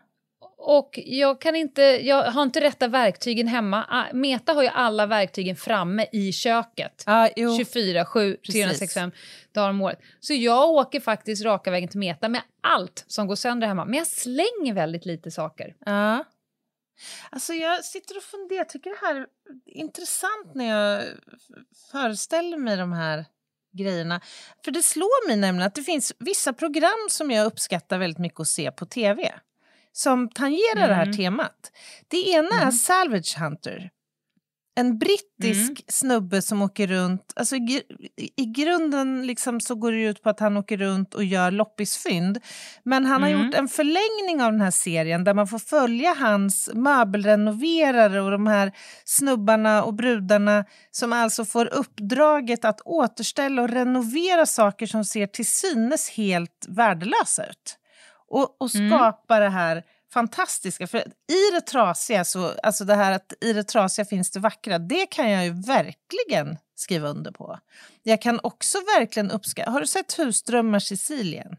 Och 0.66 1.00
jag 1.06 1.42
kan 1.42 1.56
inte, 1.56 1.82
jag 1.82 2.32
har 2.32 2.44
inte 2.44 2.62
rätta 2.62 2.88
verktygen 2.88 3.48
hemma. 3.48 3.86
Ah, 3.90 4.14
Meta 4.14 4.54
har 4.54 4.64
ju 4.64 4.68
alla 4.68 5.06
verktygen 5.06 5.56
framme 5.56 6.08
i 6.12 6.32
köket. 6.32 7.04
Ja, 7.06 7.30
jo. 7.36 7.58
24, 7.58 8.06
7, 8.06 8.38
365 8.52 9.12
dagar 9.54 9.70
om 9.70 9.82
året. 9.82 10.00
Så 10.20 10.34
jag 10.34 10.70
åker 10.70 11.00
faktiskt 11.00 11.46
raka 11.46 11.72
vägen 11.72 11.90
till 11.90 12.00
Meta 12.00 12.30
med 12.30 12.42
allt 12.62 13.06
som 13.08 13.28
går 13.28 13.36
sönder 13.36 13.68
hemma. 13.68 13.86
Men 13.86 13.94
jag 13.94 14.08
slänger 14.08 14.74
väldigt 14.74 15.06
lite 15.06 15.32
saker. 15.32 15.76
Ja. 15.86 16.24
Alltså 17.30 17.54
jag 17.54 17.86
sitter 17.86 18.18
och 18.18 18.24
funderar, 18.24 18.60
jag 18.60 18.70
tycker 18.70 18.90
det 18.90 19.08
här 19.08 19.16
är 19.16 19.28
intressant 19.66 20.56
när 20.56 20.66
jag 20.66 21.04
föreställer 21.92 22.58
mig 22.58 22.78
de 22.78 22.94
här 22.94 23.26
grejerna. 23.78 24.22
För 24.66 24.72
det 24.72 24.84
slår 24.84 25.28
mig 25.28 25.38
nämligen 25.38 25.68
att 25.68 25.76
det 25.76 25.84
finns 25.84 26.14
vissa 26.20 26.54
program 26.54 27.08
som 27.10 27.32
jag 27.32 27.46
uppskattar 27.46 27.98
väldigt 27.98 28.20
mycket 28.20 28.40
att 28.40 28.48
se 28.48 28.72
på 28.72 28.86
tv. 28.86 29.34
Som 29.94 30.30
tangerar 30.30 30.88
det 30.88 30.94
här 30.96 31.06
Mm. 31.06 31.18
temat. 31.18 31.72
Det 32.08 32.30
ena 32.30 32.62
är 32.62 32.72
Salvage 32.72 33.36
Hunter. 33.40 33.90
en 34.76 34.98
brittisk 34.98 35.84
snubbe 35.88 36.42
som 36.42 36.62
åker 36.62 36.88
runt. 36.88 37.34
Alltså 37.36 37.56
i, 37.56 37.84
I 38.36 38.46
grunden 38.46 39.28
liksom 39.28 39.62
så 39.62 39.76
går 39.76 39.92
det 39.92 40.02
ut 40.04 40.24
på 40.24 40.30
att 40.30 40.40
han 40.40 40.58
åker 40.58 40.78
runt 40.78 41.14
och 41.14 41.24
gör 41.24 41.52
loppisfynd. 41.52 42.40
Men 42.84 43.06
han 43.06 43.22
har 43.24 43.30
gjort 43.30 43.54
en 43.54 43.68
förlängning 43.68 44.44
av 44.44 44.52
den 44.52 44.62
här 44.62 44.72
serien 44.72 45.24
där 45.24 45.34
man 45.34 45.48
får 45.48 45.60
följa 45.60 46.14
hans 46.14 46.70
möbelrenoverare 46.74 48.22
och 48.22 48.32
de 48.32 48.48
här 48.48 48.72
snubbarna 49.06 49.84
och 49.84 49.94
brudarna 49.94 50.66
som 50.92 51.14
alltså 51.14 51.46
får 51.46 51.74
uppdraget 51.74 52.66
att 52.66 52.82
återställa 52.86 53.62
och 53.62 53.70
renovera 53.70 54.46
saker 54.46 54.86
som 54.86 55.06
ser 55.06 55.28
till 55.28 55.48
synes 55.48 56.10
helt 56.10 56.66
värdelösa 56.70 57.46
ut. 57.46 57.78
Och, 58.34 58.62
och 58.62 58.72
skapa 58.72 59.40
det 59.40 59.50
här 59.50 59.84
fantastiska. 60.14 60.88
För 60.88 61.00
i 61.32 61.52
det 61.54 61.62
trasiga, 61.62 62.26
så, 62.26 62.52
alltså 62.64 62.86
det 62.86 62.96
här 62.96 63.12
att 63.12 63.34
i 63.42 63.54
det 63.54 63.64
trasiga 63.64 64.06
finns 64.06 64.32
det 64.32 64.40
vackra, 64.40 64.80
det 64.80 65.06
kan 65.06 65.32
jag 65.32 65.46
ju 65.46 65.52
verkligen 65.52 66.58
skriva 66.76 67.08
under 67.08 67.32
på. 67.32 67.60
Jag 68.04 68.22
kan 68.22 68.40
också 68.44 68.78
verkligen 68.78 69.32
uppskatta... 69.32 69.72
Har 69.72 69.82
du 69.82 69.88
sett 69.88 70.20
Husdrömmar 70.20 70.80
Sicilien? 70.80 71.56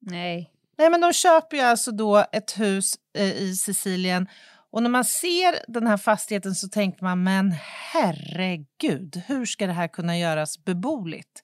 Nej. 0.00 0.50
Nej, 0.78 0.90
men 0.90 1.00
de 1.00 1.12
köper 1.12 1.56
ju 1.56 1.62
alltså 1.62 1.90
då 1.90 2.24
ett 2.32 2.60
hus 2.60 2.94
eh, 3.18 3.32
i 3.32 3.54
Sicilien 3.54 4.28
och 4.72 4.82
när 4.82 4.90
man 4.90 5.04
ser 5.04 5.64
den 5.72 5.86
här 5.86 5.96
fastigheten 5.96 6.54
så 6.54 6.68
tänker 6.68 7.04
man, 7.04 7.22
men 7.24 7.54
herregud, 7.92 9.22
hur 9.26 9.46
ska 9.46 9.66
det 9.66 9.72
här 9.72 9.88
kunna 9.88 10.18
göras 10.18 10.64
beboeligt? 10.64 11.42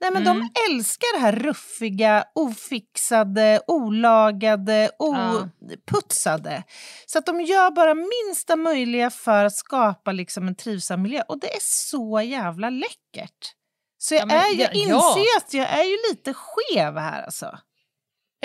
Nej, 0.00 0.10
men 0.10 0.22
Mm. 0.26 0.38
de 0.38 0.50
älskar 0.70 1.16
det 1.16 1.20
här 1.20 1.32
ruffiga, 1.32 2.24
ofixade, 2.34 3.60
olagade, 3.66 4.90
oputsade. 4.98 6.62
Så 7.06 7.18
att 7.18 7.26
de 7.26 7.40
gör 7.40 7.70
bara 7.70 7.94
minsta 7.94 8.56
möjliga 8.56 9.10
för 9.10 9.44
att 9.44 9.54
skapa 9.56 10.12
liksom 10.12 10.48
en 10.48 10.54
trivsam 10.56 11.02
miljö. 11.02 11.22
Och 11.28 11.40
det 11.40 11.54
är 11.54 11.60
så 11.62 12.20
jävla 12.20 12.70
läckert. 12.70 13.52
Så 13.98 14.14
jag, 14.14 14.22
Ja, 14.22 14.26
men 14.26 14.36
är, 14.36 14.60
jag 14.60 14.70
ja, 14.76 14.84
ja. 14.88 15.08
inser 15.08 15.20
ju 15.20 15.36
att 15.36 15.54
jag 15.54 15.80
är 15.80 15.84
ju 15.84 15.96
lite 16.10 16.34
skev 16.34 16.98
här 16.98 17.22
alltså. 17.22 17.58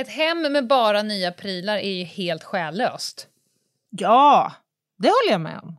Ett 0.01 0.09
hem 0.09 0.41
med 0.41 0.67
bara 0.67 1.01
nya 1.01 1.31
prylar 1.31 1.77
är 1.77 1.91
ju 1.91 2.03
helt 2.03 2.43
själlöst. 2.43 3.27
Ja, 3.97 4.51
det 4.97 5.07
håller 5.07 5.31
jag 5.31 5.41
med 5.41 5.59
om. 5.63 5.77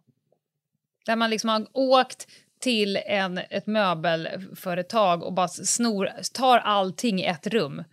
Där 1.07 1.17
man 1.17 1.31
liksom 1.31 1.51
har 1.51 1.67
åkt 1.73 2.27
till 2.61 2.97
en, 2.97 3.39
ett 3.39 3.67
möbelföretag 3.67 5.23
och 5.23 5.33
bara 5.33 5.49
snor, 5.49 6.11
tar 6.33 6.59
allting 6.59 7.21
i 7.21 7.25
ett 7.25 7.47
rum. 7.47 7.85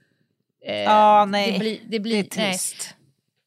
Eh, 0.66 0.82
Ja, 0.82 1.26
nej. 1.26 1.52
Det 1.52 1.60
blir, 1.60 1.80
det 1.80 1.88
Det 1.90 2.00
blir, 2.00 2.14
är 2.20 2.28
nej. 2.38 2.50
trist. 2.52 2.96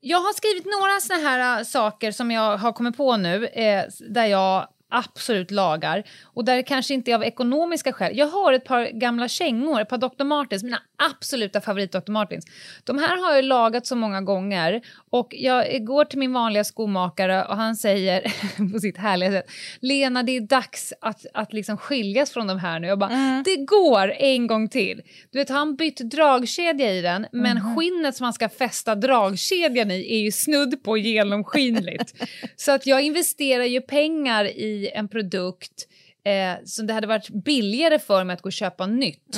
Jag 0.00 0.18
har 0.18 0.32
skrivit 0.32 0.64
några 0.64 1.00
såna 1.00 1.28
här 1.30 1.58
äh, 1.58 1.64
saker 1.64 2.12
som 2.12 2.30
jag 2.30 2.56
har 2.56 2.72
kommit 2.72 2.96
på 2.96 3.16
nu, 3.16 3.46
eh, 3.46 3.84
där 4.10 4.26
jag 4.26 4.68
absolut 4.90 5.50
lagar 5.50 6.04
och 6.24 6.44
där 6.44 6.56
det 6.56 6.62
kanske 6.62 6.94
inte 6.94 7.10
är 7.10 7.14
av 7.14 7.24
ekonomiska 7.24 7.92
skäl. 7.92 8.18
Jag 8.18 8.26
har 8.26 8.52
ett 8.52 8.64
par 8.64 8.86
gamla 8.86 9.28
kängor, 9.28 9.80
ett 9.80 9.88
par 9.88 9.98
Dr. 9.98 10.24
Martens, 10.24 10.62
mina 10.62 10.78
absoluta 11.10 11.60
favorit 11.60 11.92
Dr. 11.92 12.12
Martens. 12.12 12.44
De 12.84 12.98
här 12.98 13.16
har 13.16 13.34
jag 13.34 13.44
lagat 13.44 13.86
så 13.86 13.96
många 13.96 14.20
gånger 14.20 14.82
och 15.10 15.28
jag 15.30 15.84
går 15.84 16.04
till 16.04 16.18
min 16.18 16.32
vanliga 16.32 16.64
skomakare 16.64 17.44
och 17.44 17.56
han 17.56 17.76
säger 17.76 18.32
på 18.72 18.78
sitt 18.78 18.96
härliga 18.96 19.30
sätt 19.30 19.50
Lena, 19.80 20.22
det 20.22 20.36
är 20.36 20.40
dags 20.40 20.92
att, 21.00 21.26
att 21.34 21.52
liksom 21.52 21.76
skiljas 21.76 22.30
från 22.30 22.46
de 22.46 22.58
här 22.58 22.80
nu. 22.80 22.86
Jag 22.86 22.98
bara, 22.98 23.42
det 23.44 23.56
går 23.56 24.12
en 24.12 24.46
gång 24.46 24.68
till. 24.68 25.02
Du 25.30 25.38
vet, 25.38 25.48
han 25.48 25.76
bytt 25.76 25.98
dragkedja 25.98 26.92
i 26.92 27.00
den, 27.02 27.26
men 27.32 27.76
skinnet 27.76 28.16
som 28.16 28.24
man 28.24 28.32
ska 28.32 28.48
fästa 28.48 28.94
dragkedjan 28.94 29.90
i 29.90 30.14
är 30.14 30.18
ju 30.18 30.32
snudd 30.32 30.82
på 30.82 30.96
genomskinligt. 30.96 32.14
Så 32.56 32.72
att 32.72 32.86
jag 32.86 33.02
investerar 33.02 33.64
ju 33.64 33.80
pengar 33.80 34.44
i 34.44 34.73
en 34.94 35.08
produkt 35.08 35.88
eh, 36.24 36.64
som 36.64 36.86
det 36.86 36.92
hade 36.92 37.06
varit 37.06 37.28
billigare 37.28 37.98
för 37.98 38.24
mig 38.24 38.34
att 38.34 38.42
gå 38.42 38.46
och 38.46 38.52
köpa 38.52 38.86
nytt. 38.86 39.36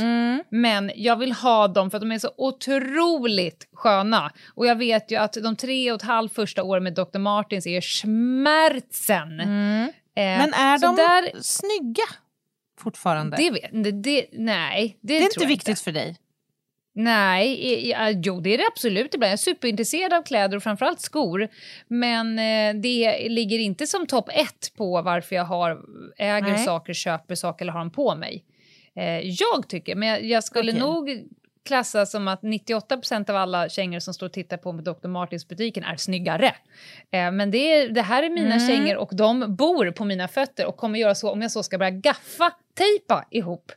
Men 0.51 0.93
jag 0.95 1.17
vill 1.17 1.33
ha 1.33 1.69
dem 1.69 1.91
för 1.91 1.99
att 1.99 2.03
de 2.03 2.13
är 2.13 2.19
så 2.19 2.31
otroligt 2.37 3.69
sköna. 3.73 4.33
Och 4.55 4.67
jag 4.67 4.77
vet 4.77 5.11
ju 5.11 5.17
att 5.17 5.33
de 5.33 5.57
tre 5.57 5.93
och 5.93 5.97
ett 5.97 6.03
halvt 6.03 6.35
första 6.35 6.63
åren 6.63 6.83
med 6.83 6.95
Dr. 6.95 7.19
Martens 7.19 7.67
är 7.67 7.81
smärtsen. 7.81 9.41
Eh, 9.41 9.87
Men 10.15 10.55
är 10.55 10.79
de 10.79 10.97
där, 10.97 11.43
snygga 11.43 12.05
fortfarande? 12.79 13.37
det 13.73 13.91
det, 13.93 14.27
nej, 14.33 14.99
det, 15.01 15.19
det 15.19 15.19
är 15.19 15.23
inte 15.23 15.47
viktigt 15.47 15.69
inte. 15.69 15.83
för 15.83 15.93
dig? 15.93 16.17
Nej, 16.99 17.95
jo 18.25 18.41
det 18.41 18.55
är 18.55 18.59
det 18.59 18.67
absolut 18.73 19.15
ibland. 19.15 19.29
Jag 19.29 19.33
är 19.33 19.37
superintresserad 19.37 20.13
av 20.13 20.23
kläder 20.23 20.57
och 20.57 20.63
framförallt 20.63 21.01
skor. 21.01 21.49
Men 21.89 22.39
eh, 22.39 22.81
det 22.83 23.29
ligger 23.29 23.59
inte 23.59 23.87
som 23.87 24.07
topp 24.07 24.29
ett 24.33 24.73
på 24.77 25.03
varför 25.03 25.37
jag 25.37 25.45
har, 25.45 25.81
äger 26.19 26.43
Nej. 26.53 26.65
saker, 26.65 26.93
köper 26.93 27.35
saker 27.35 27.65
eller 27.65 27.73
har 27.73 27.81
dem 27.81 27.91
på 27.91 28.15
mig. 28.17 28.45
Eh, 28.97 29.19
jag 29.21 29.69
tycker, 29.69 29.95
men 29.97 30.29
jag, 30.29 30.45
skulle 30.45 30.73
Okej. 30.73 30.81
nog 30.81 31.25
klassa 31.67 32.07
som 32.07 32.29
att 32.29 32.43
98% 32.43 33.31
av 33.31 33.37
alla 33.37 33.69
kängor 33.69 34.01
som 34.01 34.15
står 34.15 34.27
och 34.27 34.33
tittar 34.33 34.57
på 34.57 34.73
Dr. 34.73 35.09
Martens 35.09 35.49
butiken 35.49 35.85
är 35.85 35.97
snyggare. 35.97 36.47
Eh, 37.11 37.31
men 37.31 37.51
det, 37.51 37.73
är, 37.73 37.89
det 37.89 38.03
här 38.03 38.23
är 38.23 38.31
mina 38.31 38.55
Mm. 38.55 38.69
kängor 38.69 38.97
och 38.97 39.11
de 39.17 39.57
bor 39.57 39.91
på 39.91 40.05
mina 40.05 40.29
fötter 40.29 40.67
och 40.67 40.77
kommer 40.77 40.99
göra 40.99 41.15
så 41.15 41.31
om 41.31 41.43
jag 41.43 41.51
så 41.51 41.63
ska 41.63 41.79
börja 41.79 41.91
gaffa, 41.91 42.53
tejpa 42.75 43.25
ihop 43.31 43.73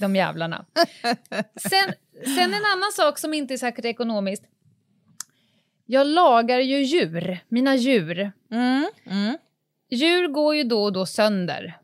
de 0.00 0.16
jävlarna. 0.16 0.64
Sen, 1.70 1.92
sen 2.22 2.54
en 2.54 2.64
annan 2.64 2.92
sak 2.92 3.18
som 3.18 3.34
inte 3.34 3.54
är 3.54 3.58
säkert 3.58 3.84
ekonomiskt. 3.84 4.44
Jag 5.86 6.06
lagar 6.06 6.58
ju 6.58 6.82
djur, 6.82 7.38
mina 7.48 7.76
djur. 7.76 8.32
Mm. 8.50 8.90
Mm. 9.06 9.38
Djur 9.90 10.28
går 10.28 10.56
ju 10.56 10.64
då 10.64 10.82
och 10.82 10.92
då 10.92 11.06
sönder. 11.06 11.78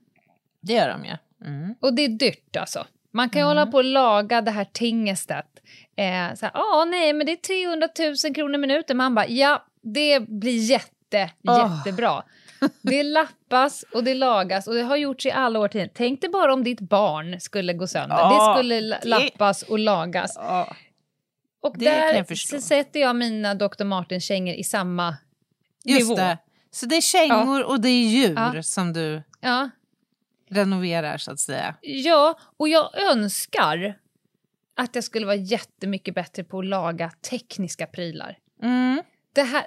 Det 0.61 0.73
gör 0.73 0.89
de 0.89 1.05
ju. 1.05 1.17
Mm. 1.47 1.75
Och 1.81 1.95
det 1.95 2.05
är 2.05 2.09
dyrt 2.09 2.57
alltså. 2.57 2.87
Man 3.13 3.31
kan 3.31 3.43
ju 3.43 3.47
hålla 3.47 3.67
på 3.67 3.77
och 3.77 3.85
laga 3.85 4.41
det 4.41 4.51
här 4.51 4.65
tingestet. 4.65 5.47
Eh, 5.97 6.35
så 6.35 6.47
här, 6.47 6.53
ah, 6.55 6.85
nej, 6.85 7.13
men 7.13 7.27
det 7.27 7.33
är 7.33 7.37
300 7.37 7.89
000 8.25 8.35
kronor 8.35 8.59
minuten. 8.59 8.97
Man 8.97 9.15
bara, 9.15 9.29
ja, 9.29 9.67
det 9.83 10.21
blir 10.21 10.71
jätte, 10.71 11.31
Åh. 11.49 11.77
jättebra. 11.77 12.23
Det 12.83 13.03
lappas 13.03 13.85
och 13.95 14.05
det 14.05 14.15
lagas 14.15 14.67
och 14.67 14.75
det 14.75 14.83
har 14.83 14.97
gjorts 14.97 15.27
i 15.27 15.31
alla 15.31 15.59
år 15.59 15.69
tid. 15.69 15.91
Tänk 15.95 16.21
dig 16.21 16.31
bara 16.31 16.53
om 16.53 16.65
ditt 16.65 16.81
barn 16.81 17.41
skulle 17.41 17.73
gå 17.73 17.87
sönder. 17.87 18.17
Ja, 18.17 18.53
det 18.53 18.59
skulle 18.59 18.81
det- 18.81 19.05
lappas 19.05 19.63
och 19.63 19.79
lagas. 19.79 20.33
Ja. 20.37 20.77
Och 21.63 21.79
där 21.79 22.61
sätter 22.61 23.01
jag 23.01 23.17
mina 23.17 23.55
Dr. 23.55 23.85
Martens-kängor 23.85 24.55
i 24.55 24.65
samma 24.65 25.17
Just 25.85 26.01
nivå. 26.09 26.15
det. 26.17 26.39
Så 26.71 26.87
det 26.87 26.97
är 26.97 27.01
kängor 27.01 27.65
och 27.65 27.81
det 27.81 27.89
är 27.89 28.09
djur 28.09 28.35
Ja. 28.55 28.63
som 28.63 28.93
du 28.93 29.23
Ja. 29.41 29.71
renoverar 30.51 31.19
så 31.19 31.33
att 31.33 31.41
säga. 31.41 31.75
ja, 31.81 32.39
och 32.57 32.69
jag 32.69 32.91
önskar 33.13 33.99
att 34.77 34.95
jag 34.95 35.05
skulle 35.05 35.27
vara 35.27 35.37
jättemycket 35.37 36.15
bättre 36.15 36.45
på 36.45 36.59
att 36.59 36.67
laga 36.67 37.11
tekniska 37.31 37.87
prylar. 37.87 38.39
Mm. 38.63 39.03
Det 39.33 39.43
här, 39.43 39.67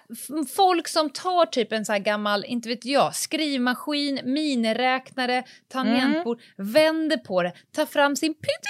folk 0.55 0.87
som 0.87 1.09
tar 1.09 1.45
typ 1.45 1.71
en 1.71 1.85
så 1.85 1.97
gammal, 1.99 2.45
inte 2.45 2.69
vet 2.69 2.85
jag, 2.85 3.15
skrivmaskin, 3.15 4.19
miniräknare, 4.23 5.43
tangentbord, 5.71 6.41
vänder 6.57 7.17
på 7.17 7.43
det, 7.43 7.53
tar 7.75 7.85
fram 7.85 8.15
sin 8.15 8.33
pytte, 8.33 8.69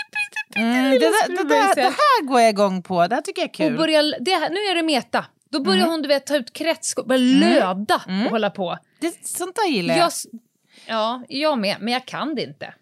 Mm. 0.56 0.92
Det, 0.92 1.00
där, 1.00 1.30
det, 1.30 1.50
där, 1.50 1.76
det 1.76 1.82
här 1.82 2.26
går 2.26 2.42
jag 2.42 2.50
igång 2.50 2.84
på. 2.84 3.08
Det 3.08 3.16
här 3.16 3.22
tycker 3.22 3.42
jag 3.42 3.50
är 3.50 3.54
kul. 3.54 3.74
och 3.74 3.78
börjar, 3.78 4.16
det 4.20 4.32
här, 4.32 4.50
nu 4.50 4.56
är 4.56 4.76
det 4.76 4.84
meta. 4.84 5.26
Då 5.50 5.60
börjar 5.64 5.78
Mm. 5.80 5.90
hon 5.90 6.02
du 6.02 6.08
vet, 6.08 6.26
ta 6.26 6.36
ut 6.36 6.54
kretsskåp, 6.54 7.06
börja 7.08 7.22
löda 7.50 7.96
och 8.26 8.32
hålla 8.32 8.50
på. 8.50 8.78
det, 9.00 9.28
sånt 9.28 9.56
där 9.56 9.70
gillar 9.70 9.96
jag. 9.96 10.04
Jag, 10.04 10.12
ja, 10.88 11.24
jag 11.30 11.60
med, 11.60 11.78
men 11.80 11.94
jag 11.94 12.06
kan 12.06 12.36
det 12.36 12.44
inte. 12.44 12.74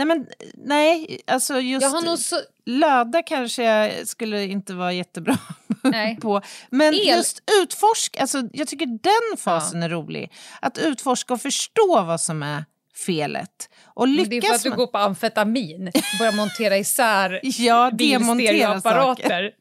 Nej, 0.00 0.06
men 0.06 0.26
nej, 0.54 1.20
alltså 1.26 1.60
just 1.60 1.86
så... 2.28 2.36
löda 2.66 3.22
kanske 3.22 3.62
jag 3.64 4.08
skulle 4.08 4.44
inte 4.44 4.74
vara 4.74 4.92
jättebra 4.92 5.38
Nej. 5.82 6.16
på. 6.20 6.42
Men 6.70 6.94
El- 6.94 7.06
just 7.08 7.42
utforska, 7.62 8.20
alltså, 8.20 8.42
jag 8.52 8.68
tycker 8.68 8.86
den 8.86 9.36
fasen 9.38 9.82
är 9.82 9.88
rolig. 9.88 10.32
Att 10.60 10.78
utforska 10.78 11.34
och 11.34 11.40
förstå 11.42 12.02
vad 12.06 12.20
som 12.20 12.42
är 12.42 12.64
felet. 13.06 13.68
Och 13.84 14.08
Men 14.08 14.16
Det 14.16 14.22
är 14.22 14.24
för 14.24 14.30
lyckas 14.30 14.56
att 14.56 14.62
du 14.62 14.68
man- 14.68 14.78
går 14.78 14.86
på 14.86 14.98
amfetamin, 14.98 15.90
börjar 16.18 16.32
montera 16.32 16.76
isär 16.78 17.40
Ja, 17.58 17.90
bilstereoapparater. 17.94 19.50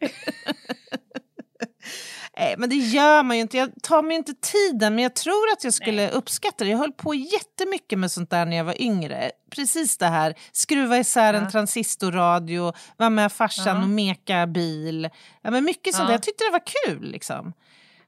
Nej, 2.38 2.56
men 2.58 2.70
det 2.70 2.76
gör 2.76 3.24
man 3.24 3.38
ju 3.38 3.42
inte. 3.42 3.58
Jag 3.58 3.70
tar 3.84 4.02
mig 4.02 4.18
inte 4.18 4.34
tiden, 4.34 4.96
men 4.96 5.04
jag 5.04 5.16
tror 5.16 5.52
att 5.54 5.64
jag 5.64 5.74
skulle 5.74 6.10
uppskatta 6.10 6.64
det. 6.64 6.70
Jag 6.70 6.78
höll 6.78 6.92
på 6.92 7.14
jättemycket 7.16 8.00
med 8.00 8.12
sånt 8.12 8.30
där 8.30 8.46
när 8.46 8.58
jag 8.58 8.64
var 8.64 8.82
yngre. 8.82 9.32
Precis 9.50 9.98
det 9.98 10.06
här, 10.08 10.34
skruva 10.52 10.98
isär 10.98 11.34
en 11.34 11.44
Ja. 11.44 11.50
transistorradio, 11.50 12.74
vara 12.98 13.10
med 13.10 13.32
farsan 13.32 13.78
Ja. 13.78 13.84
och 13.84 13.90
meka 13.90 14.48
bil. 14.48 15.10
Ja, 15.42 15.52
men 15.52 15.64
mycket 15.66 15.96
sånt 15.96 16.10
Ja. 16.10 16.14
Jag 16.14 16.24
tyckte 16.24 16.44
det 16.44 16.52
var 16.52 16.64
kul 16.86 17.12
liksom. 17.12 17.54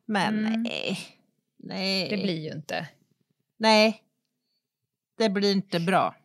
Men 0.06 0.46
Mm. 0.46 0.64
nej. 0.64 1.00
Nej. 1.64 2.10
Det 2.10 2.18
blir 2.18 2.40
ju 2.40 2.52
inte. 2.52 2.88
nej. 3.60 4.02
Det 5.18 5.30
blir 5.30 5.52
inte 5.52 5.80
bra. 5.80 6.16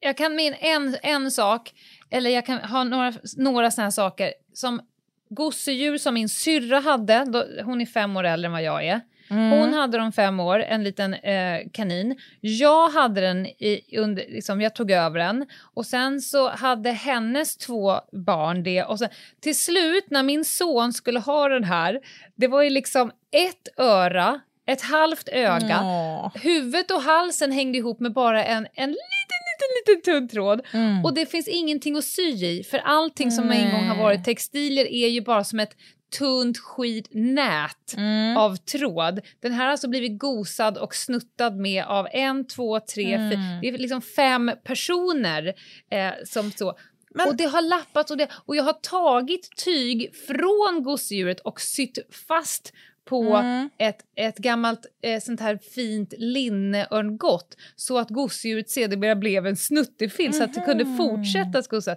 Jag 0.00 0.16
kan 0.16 0.36
min 0.36 0.54
en, 0.58 0.96
en 1.02 1.30
sak, 1.30 1.72
eller 2.10 2.30
jag 2.30 2.46
kan 2.46 2.58
ha 2.58 2.84
några, 2.84 3.12
några 3.36 3.70
såna 3.70 3.84
här 3.84 3.90
saker 3.90 4.34
som 4.52 4.80
gosedjur 5.30 5.98
som 5.98 6.14
min 6.14 6.28
syrra 6.28 6.80
hade, 6.80 7.24
då, 7.24 7.62
hon 7.64 7.80
är 7.80 7.86
fem 7.86 8.16
år 8.16 8.24
äldre 8.24 8.46
än 8.46 8.52
vad 8.52 8.62
jag 8.62 8.84
är. 8.86 9.00
Hon 9.28 9.74
hade 9.74 9.98
dem 9.98 10.12
fem 10.12 10.40
år, 10.40 10.58
en 10.58 10.84
liten 10.84 11.14
eh, 11.14 11.60
kanin. 11.72 12.16
Jag 12.40 12.88
hade 12.88 13.20
den, 13.20 13.46
i, 13.46 13.98
under, 13.98 14.24
liksom, 14.28 14.60
jag 14.60 14.74
tog 14.74 14.90
över 14.90 15.18
den. 15.18 15.46
Och 15.74 15.86
sen 15.86 16.20
så 16.20 16.50
hade 16.50 16.90
hennes 16.90 17.56
två 17.56 18.00
barn 18.12 18.62
det. 18.62 18.82
Och 18.82 18.98
sen, 18.98 19.08
till 19.40 19.58
slut 19.58 20.06
när 20.10 20.22
min 20.22 20.44
son 20.44 20.92
skulle 20.92 21.20
ha 21.20 21.48
den 21.48 21.64
här, 21.64 22.00
det 22.34 22.48
var 22.48 22.62
ju 22.62 22.70
liksom 22.70 23.10
ett 23.32 23.68
öra, 23.78 24.40
ett 24.66 24.82
halvt 24.82 25.28
öga. 25.28 25.80
Åh. 25.82 26.30
Huvudet 26.34 26.90
och 26.90 27.02
halsen 27.02 27.52
hängde 27.52 27.78
ihop 27.78 28.00
med 28.00 28.12
bara 28.12 28.44
en, 28.44 28.66
en 28.74 28.90
liten, 28.90 29.40
liten, 29.54 29.96
liten 29.96 30.12
tunn 30.12 30.28
tråd. 30.28 30.60
Mm. 30.72 31.04
Och 31.04 31.14
det 31.14 31.26
finns 31.26 31.48
ingenting 31.48 31.96
att 31.96 32.04
sy 32.04 32.22
i, 32.22 32.64
för 32.70 32.78
allting 32.78 33.30
som 33.30 33.50
en 33.50 33.70
gång 33.70 33.88
har 33.88 34.02
varit 34.02 34.24
textilier 34.24 34.86
är 34.86 35.08
ju 35.08 35.20
bara 35.20 35.44
som 35.44 35.60
ett 35.60 35.76
tunt 36.18 36.58
skidnät 36.58 37.94
Mm. 37.96 38.36
av 38.36 38.56
tråd. 38.56 39.20
Den 39.40 39.52
här 39.52 39.64
har 39.64 39.70
alltså 39.70 39.88
blivit 39.88 40.18
gosad 40.18 40.78
och 40.78 40.94
snuttad 40.94 41.56
med 41.56 41.84
av 41.84 42.06
en, 42.12 42.46
två, 42.46 42.80
tre, 42.80 43.14
Mm. 43.14 43.30
fyra. 43.30 43.40
Det 43.62 43.68
är 43.68 43.78
liksom 43.78 44.02
fem 44.02 44.50
personer 44.64 45.54
eh, 45.90 46.12
som 46.26 46.50
så. 46.52 46.74
Men- 47.14 47.28
Och 47.28 47.36
det 47.36 47.44
har 47.44 47.62
lappats 47.62 48.10
och, 48.10 48.16
det, 48.16 48.28
och 48.46 48.56
jag 48.56 48.64
har 48.64 48.72
tagit 48.72 49.48
tyg 49.64 50.10
från 50.26 50.82
gosedjuret 50.82 51.40
och 51.40 51.60
sytt 51.60 51.98
fast 52.28 52.72
på 53.04 53.22
Mm. 53.36 53.70
ett, 53.78 53.98
ett 54.16 54.36
gammalt 54.38 54.86
eh, 55.02 55.20
sånt 55.20 55.40
här 55.40 55.58
fint 55.74 56.14
linneörngott 56.18 57.56
så 57.76 57.98
att 57.98 58.10
gosedjuret 58.10 58.70
sedermera 58.70 59.14
blev 59.16 59.46
en 59.46 59.56
snuttefilt 59.56 60.34
så 60.34 60.44
att 60.44 60.54
det 60.54 60.60
kunde 60.60 60.84
Mhm. 60.84 60.96
fortsätta 60.96 61.62
skosa. 61.62 61.96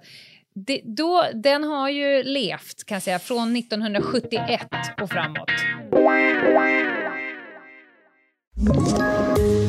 Det, 0.65 0.81
då, 0.83 1.23
den 1.43 1.63
har 1.63 1.89
ju 1.89 2.23
levt 2.23 2.83
kan 2.85 2.95
jag 2.95 3.03
säga 3.03 3.19
från 3.19 3.55
1971 3.55 4.61
och 5.01 5.09
framåt. 5.09 5.49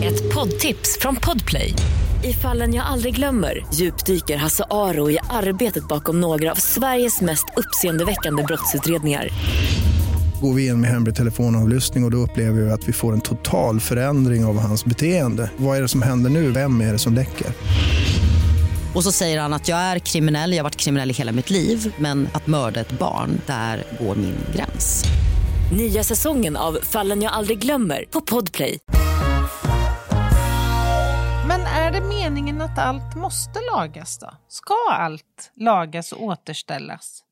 Ett 0.04 0.34
poddtips 0.34 0.98
från 1.00 1.16
Podplay. 1.16 1.74
I 2.24 2.32
fallen 2.32 2.74
jag 2.74 2.86
aldrig 2.86 3.14
glömmer 3.14 3.66
djupdyker 3.74 4.36
Hasse 4.36 4.64
Aro 4.70 5.10
i 5.10 5.18
arbetet 5.30 5.88
bakom 5.88 6.20
några 6.20 6.50
av 6.50 6.56
Sveriges 6.56 7.20
mest 7.20 7.44
uppseendeväckande 7.56 8.42
brottsutredningar. 8.42 9.28
Går 10.42 10.54
vi 10.54 10.66
in 10.66 10.80
med 10.80 10.90
hemlig 10.90 11.14
telefonavlyssning 11.14 12.04
och, 12.04 12.08
och 12.08 12.10
då 12.10 12.18
upplever 12.18 12.62
vi 12.62 12.70
att 12.70 12.88
vi 12.88 12.92
får 12.92 13.12
en 13.12 13.20
total 13.20 13.80
förändring 13.80 14.44
av 14.44 14.58
hans 14.58 14.84
beteende. 14.84 15.50
Vad 15.56 15.76
är 15.76 15.82
det 15.82 15.88
som 15.88 16.02
händer 16.02 16.30
nu? 16.30 16.50
Vem 16.50 16.80
är 16.80 16.92
det 16.92 16.98
som 16.98 17.14
läcker? 17.14 17.46
Och 18.94 19.04
så 19.04 19.12
säger 19.12 19.40
han 19.40 19.52
att 19.52 19.68
jag 19.68 19.78
är 19.78 19.98
kriminell, 19.98 20.52
jag 20.52 20.58
har 20.58 20.64
varit 20.64 20.76
kriminell 20.76 21.10
i 21.10 21.14
hela 21.14 21.32
mitt 21.32 21.50
liv 21.50 21.94
men 21.98 22.28
att 22.32 22.46
mörda 22.46 22.80
ett 22.80 22.92
barn, 22.92 23.40
där 23.46 23.84
går 24.00 24.14
min 24.14 24.36
gräns. 24.54 25.04
Nya 25.72 26.04
säsongen 26.04 26.56
av 26.56 26.78
Fallen 26.82 27.22
jag 27.22 27.32
aldrig 27.32 27.58
glömmer 27.58 28.04
på 28.10 28.20
Podplay. 28.20 28.78
Men 31.48 31.60
är 31.60 31.90
det 31.92 32.00
meningen 32.00 32.60
att 32.60 32.78
allt 32.78 33.16
måste 33.16 33.60
lagas 33.74 34.18
då? 34.18 34.30
Ska 34.48 34.74
allt 34.92 35.52
lagas 35.56 36.12
och 36.12 36.22
återställas? 36.22 37.22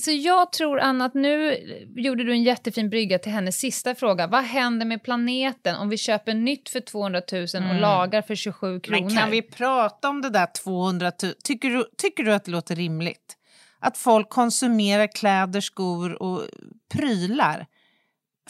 Så 0.00 0.10
jag 0.10 0.52
tror, 0.52 0.80
Anna, 0.80 1.04
att 1.04 1.14
nu 1.14 1.56
gjorde 1.96 2.24
du 2.24 2.32
en 2.32 2.42
jättefin 2.42 2.90
brygga 2.90 3.18
till 3.18 3.32
hennes 3.32 3.56
sista 3.56 3.94
fråga. 3.94 4.26
Vad 4.26 4.44
händer 4.44 4.86
med 4.86 5.02
planeten 5.02 5.76
om 5.76 5.88
vi 5.88 5.96
köper 5.96 6.34
nytt 6.34 6.68
för 6.68 6.80
200 6.80 7.22
000 7.32 7.42
och 7.42 7.80
lagar 7.80 8.22
för 8.22 8.34
27 8.34 8.80
kronor? 8.80 9.00
Men 9.00 9.16
kan 9.16 9.30
vi 9.30 9.42
prata 9.42 10.08
om 10.08 10.22
det 10.22 10.30
där 10.30 10.46
200 10.46 11.12
000? 11.22 11.32
Tycker 11.44 11.70
du, 11.70 11.84
tycker 11.96 12.24
du 12.24 12.34
att 12.34 12.44
det 12.44 12.50
låter 12.50 12.76
rimligt? 12.76 13.36
Att 13.78 13.98
folk 13.98 14.28
konsumerar 14.28 15.06
kläder, 15.06 15.60
skor 15.60 16.22
och 16.22 16.42
prylar 16.88 17.66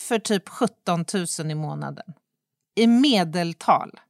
för 0.01 0.19
typ 0.19 0.49
17 0.49 1.05
000 1.39 1.51
i 1.51 1.55
månaden? 1.55 2.13
I 2.75 2.87
medeltal. 2.87 4.01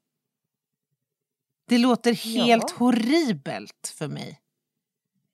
Det 1.68 1.78
låter 1.78 2.14
helt 2.14 2.70
horribelt 2.70 3.94
för 3.98 4.08
mig. 4.08 4.40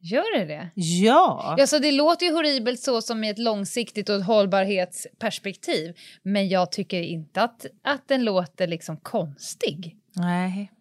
Gör 0.06 0.38
det 0.38 0.44
det? 0.44 0.70
Ja. 0.74 1.54
Ja, 1.58 1.66
så 1.66 1.78
det 1.78 1.92
låter 1.92 2.26
ju 2.26 2.32
horribelt 2.32 2.80
så 2.80 3.00
som 3.02 3.24
i 3.24 3.28
ett 3.28 3.38
långsiktigt 3.38 4.08
och 4.08 4.16
ett 4.16 4.26
hållbarhetsperspektiv. 4.26 5.96
Men 6.22 6.48
jag 6.48 6.72
tycker 6.72 7.02
inte 7.02 7.42
att, 7.42 7.66
att 7.82 8.08
den 8.08 8.24
låter 8.24 8.66
liksom 8.66 8.96
konstig. 8.96 9.96
Nej, 10.16 10.72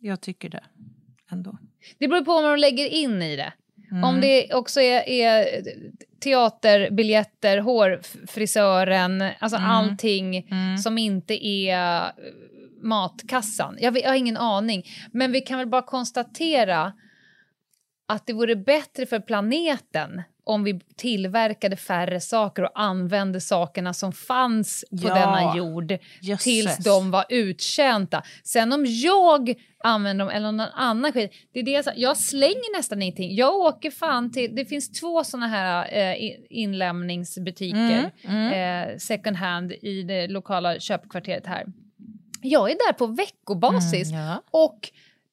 jag 0.00 0.20
tycker 0.20 0.48
det 0.48 0.64
ändå. 1.30 1.58
Det 1.98 2.08
beror 2.08 2.24
på 2.24 2.32
vad 2.34 2.42
man 2.42 2.60
lägger 2.60 2.86
in 2.86 3.22
i 3.22 3.36
det. 3.36 3.52
Mm. 3.90 4.04
Om 4.04 4.20
det 4.20 4.54
också 4.54 4.80
är, 4.80 5.08
är 5.08 5.62
teaterbiljetter, 6.20 7.58
hårfrisören, 7.58 9.22
alltså 9.38 9.58
Mm. 9.58 9.70
allting 9.70 10.48
som 10.84 10.98
inte 10.98 11.46
är 11.46 11.96
eh, 11.98 12.10
matkassan. 12.82 13.78
Jag, 13.80 13.98
jag 13.98 14.08
har 14.08 14.14
ingen 14.16 14.36
aning. 14.36 14.86
Men 15.12 15.32
vi 15.32 15.40
kan 15.40 15.58
väl 15.58 15.68
bara 15.68 15.82
konstatera 15.82 16.92
att 18.08 18.26
det 18.26 18.32
vore 18.32 18.56
bättre 18.56 19.06
för 19.06 19.20
planeten 19.20 20.22
om 20.44 20.64
vi 20.64 20.80
tillverkade 20.96 21.76
färre 21.76 22.20
saker 22.20 22.62
och 22.62 22.70
använde 22.80 23.40
sakerna 23.40 23.94
som 23.94 24.12
fanns 24.12 24.84
på 24.90 25.08
Ja. 25.08 25.14
denna 25.14 25.56
jord 25.56 25.98
Jösses. 26.22 26.44
tills 26.44 26.76
de 26.76 27.10
var 27.10 27.24
uttjänta. 27.28 28.22
Sen 28.44 28.72
om 28.72 28.84
jag 28.86 29.54
använder 29.84 30.24
dem 30.24 30.34
eller 30.34 30.52
någon 30.52 30.60
annan 30.74 31.12
skit, 31.12 31.32
det 31.52 31.60
är 31.60 31.64
det 31.64 31.70
jag, 31.70 31.84
jag 31.96 32.16
slänger 32.16 32.76
nästan 32.76 33.02
ingenting. 33.02 33.34
Jag 33.34 33.54
åker 33.54 33.90
fan 33.90 34.32
till, 34.32 34.54
det 34.56 34.64
finns 34.64 34.92
två 35.00 35.24
såna 35.24 35.46
här 35.46 35.88
eh, 35.92 36.32
inlämningsbutiker, 36.50 38.10
Eh, 38.24 38.96
second 38.98 39.36
hand 39.36 39.72
i 39.72 40.02
det 40.02 40.26
lokala 40.28 40.78
köpkvarteret 40.80 41.46
här. 41.46 41.66
Jag 42.42 42.70
är 42.70 42.74
där 42.74 42.92
på 42.92 43.06
veckobasis 43.06 44.08
Mm, 44.12 44.20
ja. 44.24 44.42
och 44.50 44.90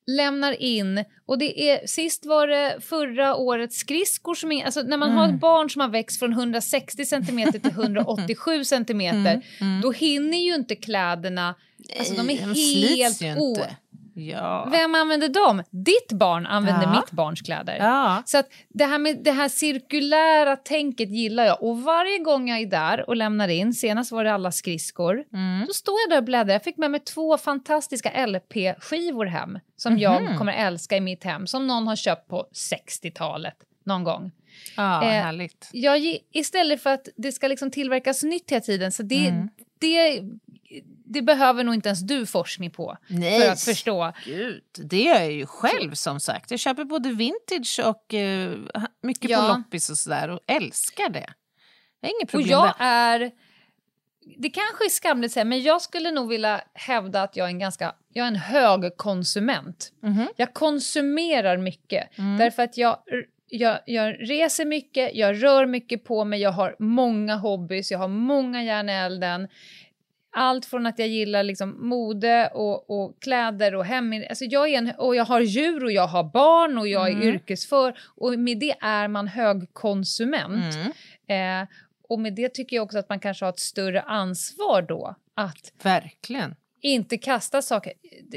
lämnar 0.07 0.61
in, 0.61 1.03
och 1.25 1.37
det 1.37 1.69
är, 1.69 1.87
sist 1.87 2.25
var 2.25 2.47
det 2.47 2.77
förra 2.81 3.35
årets 3.35 3.77
skridskor 3.77 4.35
som 4.35 4.51
är, 4.51 4.65
alltså 4.65 4.81
när 4.81 4.97
man 4.97 5.11
har 5.11 5.29
ett 5.29 5.39
barn 5.39 5.69
som 5.69 5.81
har 5.81 5.89
växt 5.89 6.19
från 6.19 6.31
160 6.33 7.05
centimeter 7.05 7.59
till 7.59 7.71
187 7.71 8.63
centimeter, 8.63 9.41
då 9.81 9.91
hinner 9.91 10.37
ju 10.37 10.55
inte 10.55 10.75
kläderna, 10.75 11.55
alltså 11.99 12.13
de 12.13 12.29
är 12.29 12.47
De 12.53 12.53
helt 12.95 13.21
o... 13.41 13.57
Ja. 14.13 14.67
Vem 14.71 14.95
använder 14.95 15.29
dem? 15.29 15.63
Ditt 15.69 16.11
barn 16.11 16.45
använder 16.45 16.83
Ja. 16.83 16.91
mitt 17.01 17.11
barns 17.11 17.41
kläder. 17.41 17.77
Ja. 17.79 18.23
Så 18.25 18.37
att 18.37 18.49
det 18.69 18.85
här 18.85 18.97
med 18.99 19.17
det 19.23 19.31
här 19.31 19.49
cirkulära 19.49 20.55
tänket 20.55 21.09
gillar 21.09 21.45
jag. 21.45 21.63
Och 21.63 21.81
varje 21.83 22.19
gång 22.19 22.49
jag 22.49 22.59
är 22.61 22.65
där 22.65 23.09
och 23.09 23.15
lämnar 23.15 23.47
in, 23.47 23.73
senast 23.73 24.11
var 24.11 24.23
det 24.23 24.33
alla 24.33 24.51
skridskor, 24.51 25.23
Mm. 25.33 25.65
då 25.67 25.73
står 25.73 25.95
jag 26.03 26.09
där 26.09 26.17
och 26.17 26.23
bläddrar. 26.23 26.53
Jag 26.53 26.63
fick 26.63 26.77
med 26.77 26.91
mig 26.91 26.99
två 26.99 27.37
fantastiska 27.37 28.25
LP-skivor 28.27 29.25
hem 29.25 29.59
som 29.75 29.97
jag 29.97 30.23
Mhm. 30.23 30.37
kommer 30.37 30.53
älska 30.53 30.97
i 30.97 31.01
mitt 31.01 31.23
hem, 31.23 31.47
som 31.47 31.67
någon 31.67 31.87
har 31.87 31.95
köpt 31.95 32.27
på 32.29 32.45
60-talet 32.53 33.55
någon 33.85 34.03
gång. 34.03 34.31
Ja, 34.77 35.03
Eh, 35.03 35.09
härligt. 35.09 35.69
Jag, 35.71 36.17
istället 36.31 36.83
för 36.83 36.89
att 36.93 37.07
det 37.15 37.31
ska 37.31 37.47
liksom 37.47 37.71
tillverkas 37.71 38.23
nytt 38.23 38.51
hela 38.51 38.61
tiden, 38.61 38.91
så 38.91 39.03
det, 39.03 39.27
Mm. 39.27 39.49
det, 39.79 40.21
det 41.05 41.21
behöver 41.21 41.63
nog 41.63 41.73
inte 41.75 41.89
ens 41.89 41.99
du 42.01 42.25
forskning 42.25 42.71
på 42.71 42.97
Nej. 43.07 43.41
för 43.41 43.51
att 43.51 43.61
förstå. 43.61 44.13
Gud, 44.25 44.63
det 44.75 45.01
gör 45.01 45.19
jag 45.19 45.31
ju 45.31 45.45
själv 45.45 45.93
som 45.93 46.19
sagt. 46.19 46.51
Jag 46.51 46.59
köper 46.59 46.83
både 46.83 47.09
vintage 47.09 47.79
och 47.85 48.13
eh, 48.13 48.51
mycket 49.03 49.29
Ja. 49.29 49.41
på 49.41 49.47
loppis 49.57 49.89
och 49.89 49.97
sådär 49.97 50.29
och 50.29 50.39
älskar 50.47 51.09
det. 51.09 51.33
Jag 51.99 52.09
har 52.09 52.13
inget 52.15 52.23
Och 52.23 52.29
problem 52.29 52.49
jag 52.49 52.63
med 52.65 52.73
är... 52.79 53.31
Det 54.37 54.49
kanske 54.49 54.85
är 54.85 54.89
skamligt 54.89 55.29
att 55.29 55.33
säga, 55.33 55.45
men 55.45 55.61
jag 55.61 55.81
skulle 55.81 56.11
nog 56.11 56.29
vilja 56.29 56.61
hävda 56.73 57.21
att 57.23 57.35
jag 57.35 57.45
är 57.45 57.49
en 57.49 57.59
ganska 57.59 57.95
jag 58.13 58.23
är 58.23 58.27
en 58.27 58.35
hög 58.35 58.97
konsument. 58.97 59.91
Mhm. 60.03 60.27
Jag 60.35 60.53
konsumerar 60.53 61.57
mycket 61.57 62.17
Mm. 62.17 62.37
därför 62.37 62.63
att 62.63 62.77
jag, 62.77 62.97
jag, 63.49 63.79
jag 63.85 64.15
reser 64.31 64.65
mycket, 64.65 65.11
jag 65.15 65.43
rör 65.43 65.65
mycket 65.65 66.03
på 66.03 66.25
mig, 66.25 66.41
jag 66.41 66.51
har 66.51 66.75
många 66.79 67.35
hobbys, 67.35 67.91
jag 67.91 67.99
har 67.99 68.07
många 68.07 68.63
järn 68.63 68.89
i 68.89 68.93
elden. 68.93 69.47
Allt 70.35 70.65
från 70.65 70.85
att 70.85 70.99
jag 70.99 71.07
gillar 71.07 71.43
liksom 71.43 71.87
mode 71.89 72.47
och, 72.53 72.89
och 72.89 73.21
kläder 73.21 73.75
och 73.75 73.85
hem... 73.85 74.23
Alltså 74.29 74.45
jag, 74.45 74.69
är 74.69 74.77
en, 74.77 74.91
och 74.97 75.15
jag 75.15 75.25
har 75.25 75.39
djur 75.41 75.83
och 75.83 75.91
jag 75.91 76.07
har 76.07 76.23
barn 76.23 76.77
och 76.77 76.87
jag 76.87 77.07
är 77.07 77.13
Mm. 77.13 77.27
yrkesför. 77.27 77.97
Och 78.15 78.39
med 78.39 78.57
det 78.59 78.75
är 78.81 79.07
man 79.07 79.27
högkonsument. 79.27 80.75
Mm. 81.27 81.61
Eh, 81.61 81.67
och 82.09 82.19
med 82.19 82.33
det 82.33 82.49
tycker 82.53 82.75
jag 82.75 82.83
också 82.83 82.97
att 82.97 83.09
man 83.09 83.19
kanske 83.19 83.45
har 83.45 83.49
ett 83.49 83.59
större 83.59 84.01
ansvar 84.01 84.81
då 84.81 85.15
att 85.35 85.73
Verkligen. 85.83 86.55
inte 86.81 87.17
kasta 87.17 87.61
saker. 87.61 87.93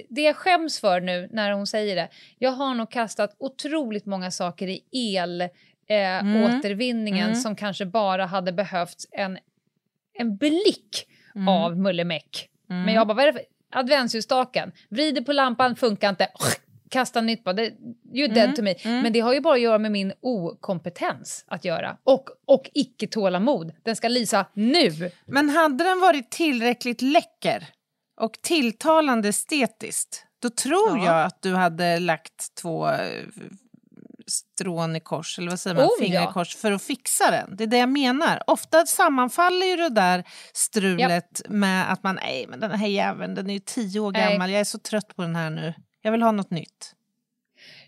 Det- 0.09 0.23
jag 0.23 0.37
skäms 0.37 0.81
för 0.81 1.01
nu 1.01 1.29
när 1.33 1.53
hon 1.53 1.67
säger 1.67 1.97
det, 1.97 2.09
jag 2.39 2.51
har 2.51 2.75
nog 2.75 2.91
kastat 2.91 3.37
otroligt 3.39 4.07
många 4.07 4.31
saker 4.31 4.69
i 4.69 4.83
el 4.93 5.41
eh, 5.41 5.49
Mm. 5.89 6.43
återvinningen 6.45 7.27
Mm. 7.29 7.35
som 7.41 7.57
kanske 7.57 7.87
bara 7.87 8.27
hade 8.27 8.53
behövt 8.53 9.05
en, 9.13 9.39
en 10.19 10.37
blick 10.37 11.07
Mm. 11.37 11.49
av 11.49 11.79
mullemäck. 11.79 12.49
Mm. 12.70 12.83
Men 12.83 12.94
jag 12.94 13.07
bara, 13.07 13.14
vad 13.14 13.22
är 13.25 13.33
det 13.33 13.38
för 13.38 13.42
adventsljusstaken? 13.79 14.72
Vrider 14.88 15.22
på 15.22 15.33
lampan, 15.33 15.77
funkar 15.77 16.09
inte. 16.09 16.29
kasta 16.90 17.20
nytt 17.20 17.44
på. 17.44 17.53
Det, 17.53 17.70
you're 18.14 18.35
dead 18.35 18.57
to 18.57 18.62
me. 18.62 18.75
Men 18.85 19.12
det 19.12 19.20
har 19.20 19.35
ju 19.35 19.40
bara 19.40 19.55
att 19.55 19.61
göra 19.61 19.79
med 19.79 19.92
min 19.92 20.12
okompetens 20.20 21.44
att 21.49 21.64
göra. 21.64 21.96
Och, 22.05 22.29
och 22.46 22.70
icke-tålamod. 22.75 23.72
Den 23.83 23.96
ska 23.96 24.09
lysa 24.09 24.46
nu. 24.55 25.11
Men 25.27 25.49
hade 25.51 25.85
den 25.85 26.01
varit 26.01 26.31
tillräckligt 26.31 27.03
läcker 27.03 27.66
och 28.20 28.33
tilltalande 28.42 29.29
estetiskt 29.29 30.22
då 30.42 30.51
tror 30.51 30.99
Ja. 30.99 31.05
jag 31.05 31.25
att 31.27 31.42
du 31.42 31.55
hade 31.55 31.99
lagt 31.99 32.55
två 32.55 32.88
eh, 32.88 32.96
strån 34.31 34.97
i 34.97 35.01
kors, 35.01 35.39
eller 35.39 35.51
vad 35.51 35.61
säger 35.61 35.77
man, 35.77 35.85
Oh, 35.85 35.99
fingrar 36.01 36.23
ja. 36.23 36.31
i 36.31 36.33
kors 36.33 36.57
för 36.57 36.73
att 36.73 36.83
fixa 36.83 37.31
den. 37.31 37.57
Det 37.57 37.65
är 37.65 37.69
det 37.69 37.79
jag 37.79 37.89
menar. 37.89 38.43
Ofta 38.47 38.87
sammanfaller 38.87 39.67
ju 39.67 39.77
det 39.77 39.89
där 39.89 40.25
strulet 40.53 41.43
med 41.49 41.93
att 41.93 42.03
man, 42.03 42.15
nej 42.15 42.47
men 42.49 42.61
den 42.61 42.71
här 42.71 42.89
jäveln 42.89 43.35
den 43.35 43.51
är 43.51 43.55
ju 43.55 43.61
tio 43.61 44.01
år 44.01 44.12
Nej. 44.12 44.33
gammal, 44.33 44.51
jag 44.51 44.61
är 44.61 44.65
så 44.65 44.79
trött 44.79 45.17
på 45.17 45.23
den 45.23 45.37
här 45.37 45.51
nu. 45.51 45.75
Jag 46.03 46.12
vill 46.12 46.23
ha 46.23 46.33
något 46.33 46.51
nytt. 46.51 46.95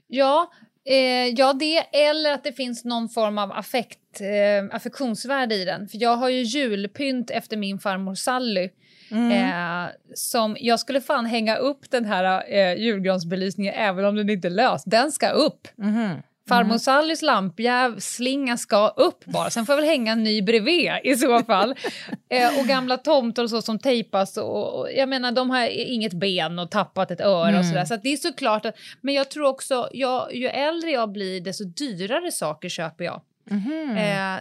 Ja, 0.06 0.52
eh, 0.84 1.26
ja, 1.26 1.52
det 1.52 1.78
eller 1.78 2.32
att 2.32 2.44
det 2.44 2.52
finns 2.52 2.84
någon 2.84 3.08
form 3.08 3.38
av 3.38 3.52
affekt, 3.52 4.20
eh, 4.20 4.76
affektionsvärde 4.76 5.54
i 5.54 5.64
den. 5.64 5.88
För 5.88 5.98
jag 6.02 6.16
har 6.16 6.28
ju 6.28 6.42
julpynt 6.42 7.30
efter 7.30 7.56
min 7.56 7.78
farmor 7.78 8.14
Sally. 8.14 8.70
Eh, 9.10 9.86
som 10.14 10.56
jag 10.60 10.80
skulle 10.80 11.00
fan 11.00 11.26
hänga 11.26 11.56
upp 11.56 11.90
den 11.90 12.04
här 12.04 12.44
eh, 12.52 12.82
julgransbelysningen 12.82 13.74
även 13.74 14.04
om 14.04 14.16
den 14.16 14.30
inte 14.30 14.48
är 14.48 14.50
lös. 14.50 14.84
Den 14.84 15.12
ska 15.12 15.28
upp. 15.28 15.68
Mhm. 15.76 16.22
Farmor 16.48 16.78
Sallys 16.78 17.22
lampjävslinga 17.22 18.56
ska 18.56 18.88
upp 18.88 19.24
bara. 19.24 19.50
Sen 19.50 19.66
får 19.66 19.72
jag 19.72 19.80
väl 19.80 19.90
hänga 19.90 20.12
en 20.12 20.22
ny 20.22 20.42
bredvid 20.42 20.90
i 21.04 21.14
så 21.14 21.42
fall. 21.42 21.74
eh, 22.28 22.60
och 22.60 22.66
gamla 22.66 22.96
tomtar 22.96 23.42
och 23.42 23.50
så 23.50 23.62
som 23.62 23.78
tejpas. 23.78 24.36
Och, 24.36 24.78
och, 24.78 24.92
jag 24.92 25.08
menar, 25.08 25.32
de 25.32 25.50
har 25.50 25.66
inget 25.68 26.12
ben 26.12 26.58
och 26.58 26.70
tappat 26.70 27.10
ett 27.10 27.20
öra 27.20 27.58
och 27.58 27.64
sådär. 27.64 27.84
Så 27.84 27.96
det 27.96 28.12
är 28.12 28.16
såklart 28.16 28.66
att... 28.66 28.74
Men 29.00 29.14
jag 29.14 29.30
tror 29.30 29.44
också, 29.46 29.88
jag, 29.92 30.34
ju 30.34 30.46
äldre 30.46 30.90
jag 30.90 31.12
blir 31.12 31.40
desto 31.40 31.64
dyrare 31.64 32.32
saker 32.32 32.68
köper 32.68 33.04
jag. 33.04 33.20
Mhm. 33.50 33.96
Eh, 33.96 34.40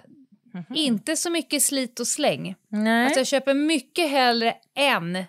Inte 0.75 1.15
så 1.15 1.29
mycket 1.29 1.63
slit 1.63 1.99
och 1.99 2.07
släng. 2.07 2.55
Nej. 2.69 3.03
Alltså 3.05 3.19
jag 3.19 3.27
köper 3.27 3.53
mycket 3.53 4.09
hellre 4.09 4.55
en 4.75 5.23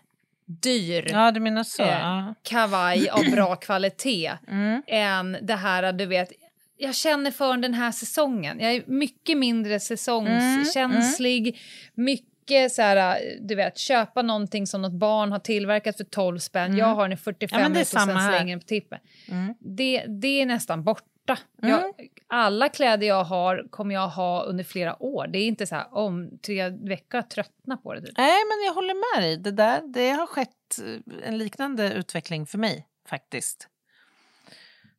dyr 0.63 1.07
ja, 1.13 1.31
du 1.31 1.41
menar 1.41 1.65
så. 1.65 1.83
eh, 1.83 2.33
kavaj 2.43 3.09
av 3.09 3.25
bra 3.31 3.57
kvalitet 3.57 4.33
Mm. 4.49 4.83
än 4.87 5.37
det 5.43 5.55
här, 5.55 5.93
du 5.93 6.07
vet, 6.07 6.33
jag 6.77 6.95
känner 6.95 7.31
för 7.31 7.57
den 7.57 7.75
här 7.75 7.93
säsongen. 7.93 8.61
Jag 8.61 8.73
är 8.75 8.83
mycket 8.87 9.39
mindre 9.39 9.81
säsongskänslig, 9.81 11.61
mycket 11.95 12.73
så 12.73 12.83
här, 12.83 13.21
du 13.41 13.55
vet, 13.55 13.79
köpa 13.79 14.23
någonting 14.23 14.67
som 14.67 14.83
något 14.83 14.93
barn 14.93 15.33
har 15.33 15.39
tillverkat 15.39 15.97
för 15.97 16.05
12 16.05 16.39
spänn. 16.39 16.77
Jag 16.77 16.87
har 16.95 17.03
den 17.03 17.13
i 17.13 17.17
45 17.17 17.61
Ja, 17.61 17.69
minuter 17.69 17.81
och 17.81 17.87
sen 18.03 18.29
slänger 18.29 18.53
den 18.53 18.61
på 18.61 18.67
tippen. 18.67 18.99
Mm. 19.29 19.55
Det, 19.61 20.05
det 20.09 20.41
är 20.43 20.47
nästan 20.47 20.85
borta. 20.85 21.39
Mm. 21.63 21.71
Jag, 21.71 21.83
alla 22.31 22.69
kläder 22.69 23.07
jag 23.07 23.25
har 23.25 23.67
kommer 23.71 23.95
jag 23.95 24.09
ha 24.09 24.43
under 24.43 24.65
flera 24.65 25.03
år. 25.03 25.27
Det 25.27 25.39
är 25.39 25.47
inte 25.47 25.67
så 25.67 25.75
här 25.75 25.95
om 25.95 26.39
tre 26.47 26.69
veckor 26.69 27.23
tröttna 27.23 27.77
på 27.77 27.95
det. 27.95 28.01
Typ. 28.03 28.19
Nej, 28.19 28.39
men 28.49 28.67
jag 28.67 28.75
håller 28.75 29.17
med 29.17 29.25
dig. 29.25 29.37
Det, 29.37 29.51
där, 29.51 29.83
det 29.95 30.11
har 30.11 30.27
skett 30.27 30.79
eh, 30.85 31.29
en 31.29 31.39
liknande 31.39 31.93
utveckling 31.93 32.47
för 32.47 32.59
mig 32.59 32.87
faktiskt. 33.09 33.69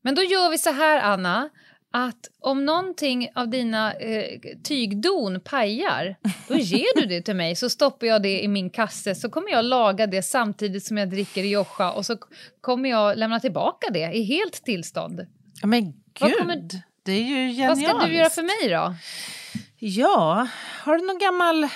Men 0.02 0.16
då 0.16 0.22
gör 0.24 0.50
vi 0.50 0.58
så 0.58 0.72
här, 0.72 1.00
Anna, 1.02 1.50
att 1.92 2.30
om 2.40 2.66
någonting 2.66 3.30
av 3.36 3.48
dina 3.50 3.94
eh, 3.94 4.40
tygdon 4.64 5.40
pajar, 5.42 6.16
då 6.48 6.56
ger 6.56 7.02
du 7.02 7.06
det 7.08 7.22
till 7.22 7.36
mig 7.36 7.56
så 7.56 7.70
stoppar 7.70 8.08
jag 8.08 8.22
det 8.24 8.44
i 8.44 8.48
min 8.48 8.70
kasse 8.70 9.16
så 9.16 9.30
kommer 9.30 9.50
jag 9.52 9.66
laga 9.66 10.08
det 10.08 10.22
samtidigt 10.24 10.84
som 10.86 10.98
jag 10.98 11.10
dricker 11.10 11.42
Rioja 11.44 11.92
och 11.92 12.06
så 12.06 12.18
kommer 12.62 12.90
jag 12.90 13.18
lämna 13.18 13.40
tillbaka 13.40 13.88
det 13.94 14.12
i 14.14 14.24
helt 14.24 14.54
tillstånd. 14.64 15.28
Men 15.64 15.94
Vad 16.20 16.30
gud, 16.30 16.40
kommer- 16.40 16.70
det 17.04 17.12
är 17.12 17.24
ju 17.24 17.54
genialiskt. 17.54 17.88
Vad 17.88 17.98
ska 17.98 18.08
du 18.08 18.14
göra 18.14 18.30
för 18.30 18.44
mig 18.44 18.70
då? 18.70 18.96
Ja, 19.78 20.48
har 20.84 20.98
du 20.98 21.06
någon 21.06 21.20
gammal 21.20 21.68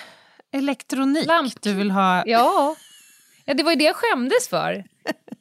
elektronik 0.51 1.25
Lamp. 1.27 1.61
du 1.61 1.73
vill 1.73 1.91
ha? 1.91 2.23
Ja. 2.25 2.75
ja, 3.45 3.53
det 3.53 3.63
var 3.63 3.71
ju 3.71 3.77
det 3.77 3.83
jag 3.83 3.95
skämdes 3.95 4.49
för. 4.49 4.83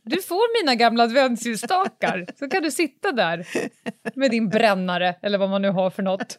Du 0.03 0.23
får 0.23 0.62
mina 0.62 0.75
gamla 0.75 1.05
adventsljusstakar 1.05 2.27
så 2.38 2.49
kan 2.49 2.62
du 2.62 2.71
sitta 2.71 3.12
där 3.12 3.47
med 4.14 4.31
din 4.31 4.49
brännare 4.49 5.16
eller 5.23 5.38
vad 5.38 5.51
man 5.51 5.62
nu 5.62 5.71
har 5.71 5.90
för 5.90 6.03
något. 6.03 6.38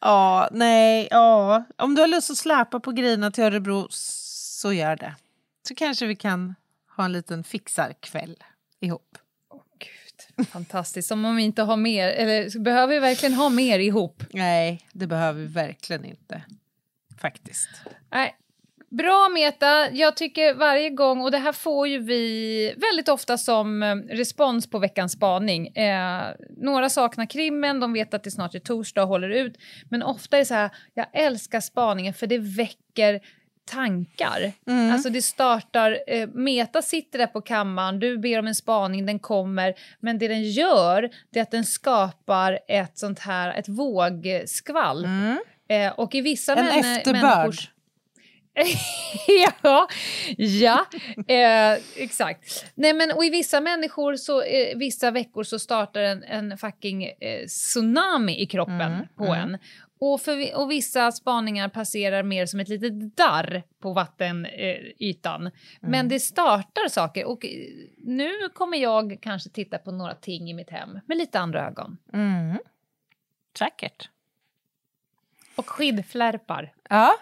Ja, 0.00 0.48
nej, 0.52 1.08
ja. 1.10 1.64
Om 1.76 1.94
du 1.94 2.00
har 2.00 2.08
lust 2.08 2.30
att 2.30 2.36
släpa 2.36 2.80
på 2.80 2.92
grejerna 2.92 3.30
till 3.30 3.44
Örebro, 3.44 3.86
så 3.90 4.72
gör 4.72 4.96
det. 4.96 5.14
Så 5.68 5.74
kanske 5.74 6.06
vi 6.06 6.16
kan 6.16 6.54
ha 6.96 7.04
en 7.04 7.12
liten 7.12 7.44
fixarkväll 7.44 8.36
ihop. 8.80 9.18
Gud, 10.36 10.48
fantastiskt. 10.48 11.08
Som 11.08 11.24
om 11.24 11.36
vi 11.36 11.42
inte 11.42 11.62
har 11.62 11.76
mer, 11.76 12.08
eller 12.08 12.58
behöver 12.58 12.94
vi 12.94 13.00
verkligen 13.00 13.34
ha 13.34 13.48
mer 13.48 13.78
ihop. 13.78 14.22
Nej, 14.30 14.86
det 14.92 15.06
behöver 15.06 15.40
vi 15.40 15.46
verkligen 15.46 16.04
inte. 16.04 16.42
Faktiskt. 17.20 17.68
Nej. 18.10 18.36
Bra 18.90 19.28
Meta, 19.34 19.90
jag 19.90 20.16
tycker 20.16 20.54
varje 20.54 20.90
gång, 20.90 21.20
och 21.20 21.30
det 21.30 21.38
här 21.38 21.52
får 21.52 21.88
ju 21.88 21.98
vi 21.98 22.74
väldigt 22.76 23.08
ofta 23.08 23.38
som 23.38 23.82
eh, 23.82 23.96
respons 23.96 24.70
på 24.70 24.78
veckans 24.78 25.12
spaning. 25.12 25.66
Eh, 25.66 26.22
några 26.56 26.88
saknar 26.88 27.26
krimmen, 27.26 27.80
de 27.80 27.92
vet 27.92 28.14
att 28.14 28.24
det 28.24 28.30
snart 28.30 28.54
är 28.54 28.58
torsdag 28.58 29.02
och 29.02 29.08
håller 29.08 29.28
ut. 29.28 29.58
Men 29.90 30.02
ofta 30.02 30.36
är 30.36 30.40
det 30.40 30.46
så 30.46 30.54
här, 30.54 30.70
jag 30.94 31.06
älskar 31.12 31.60
spaningen 31.60 32.14
för 32.14 32.26
det 32.26 32.38
väcker 32.38 33.20
tankar. 33.64 34.52
Alltså 34.92 35.10
det 35.10 35.22
startar, 35.22 35.98
eh, 36.06 36.28
Meta 36.28 36.82
sitter 36.82 37.18
där 37.18 37.26
på 37.26 37.40
kammaren, 37.40 37.98
du 37.98 38.18
ber 38.18 38.38
om 38.38 38.46
en 38.46 38.54
spaning, 38.54 39.06
den 39.06 39.18
kommer, 39.18 39.74
men 40.00 40.18
det 40.18 40.28
den 40.28 40.42
gör 40.50 41.10
det 41.30 41.38
är 41.38 41.42
att 41.42 41.50
den 41.50 41.64
skapar 41.64 42.58
ett 42.68 42.98
sånt 42.98 43.18
här, 43.18 43.54
ett 43.58 43.68
vågskvall. 43.68 45.04
Eh, 45.68 45.92
och 45.92 46.14
i 46.14 46.20
vissa 46.20 46.54
En 46.54 46.64
männe- 46.64 46.96
efterbörd. 46.98 47.54
ja, 49.62 49.88
ja 50.36 50.86
eh, 51.28 51.78
exakt. 51.96 52.64
Nej, 52.74 52.92
men, 52.92 53.12
och 53.12 53.24
I 53.24 53.30
vissa 53.30 53.60
människor, 53.60 54.16
så, 54.16 54.42
eh, 54.42 54.76
vissa 54.76 55.10
veckor 55.10 55.42
så 55.44 55.58
startar 55.58 56.00
en, 56.02 56.22
en 56.24 56.58
fucking 56.58 57.04
eh, 57.04 57.46
tsunami 57.46 58.40
i 58.42 58.46
kroppen 58.46 59.08
på 59.16 59.24
en. 59.26 59.58
Och, 60.04 60.20
för, 60.20 60.56
och 60.56 60.70
vissa 60.70 61.12
spaningar 61.12 61.68
passerar 61.68 62.22
mer 62.22 62.46
som 62.46 62.60
ett 62.60 62.68
litet 62.68 63.16
darr 63.16 63.62
på 63.80 63.92
vattenytan. 63.92 65.50
Men 65.80 66.08
det 66.08 66.20
startar 66.20 66.88
saker 66.88 67.24
och 67.24 67.44
eh, 67.44 67.50
nu 67.98 68.48
kommer 68.54 68.78
jag 68.78 69.18
kanske 69.22 69.50
titta 69.50 69.78
på 69.78 69.90
några 69.90 70.14
ting 70.14 70.50
i 70.50 70.54
mitt 70.54 70.70
hem 70.70 71.00
med 71.06 71.16
lite 71.16 71.40
andra 71.40 71.66
ögon. 71.66 71.98
Mm. 72.12 72.58
Säkert. 73.58 74.10
Och 75.56 75.68
skidflärpar. 75.68 76.74
Ja, 76.88 77.14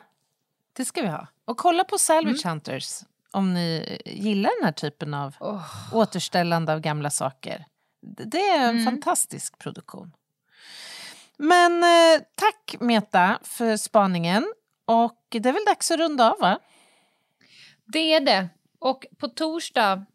det 0.73 0.85
ska 0.85 1.03
vi 1.03 1.09
ha. 1.09 1.27
Och 1.45 1.57
kolla 1.57 1.85
på 1.85 1.99
Salvage 1.99 2.47
Hunters 2.47 3.01
om 3.31 3.55
ni 3.55 3.99
gillar 4.05 4.51
den 4.61 4.65
här 4.65 4.73
typen 4.73 5.15
av 5.15 5.37
Åh. 5.41 5.95
återställande 5.95 6.73
av 6.73 6.81
gamla 6.81 7.11
saker. 7.11 7.65
Det 8.01 8.49
är 8.49 8.69
en 8.69 8.85
fantastisk 8.85 9.59
produktion. 9.59 10.13
Men 11.43 11.83
eh, 11.83 12.23
tack 12.35 12.77
Meta 12.81 13.39
för 13.43 13.77
spaningen. 13.77 14.53
Och 14.85 15.27
det 15.31 15.49
är 15.49 15.53
väl 15.53 15.65
dags 15.67 15.91
att 15.91 15.99
runda 15.99 16.33
av 16.33 16.41
va? 16.41 16.59
Det 17.87 18.15
är 18.15 18.21
det. 18.21 18.49
Och 18.79 19.07
på 19.19 19.29
torsdag, 19.29 20.07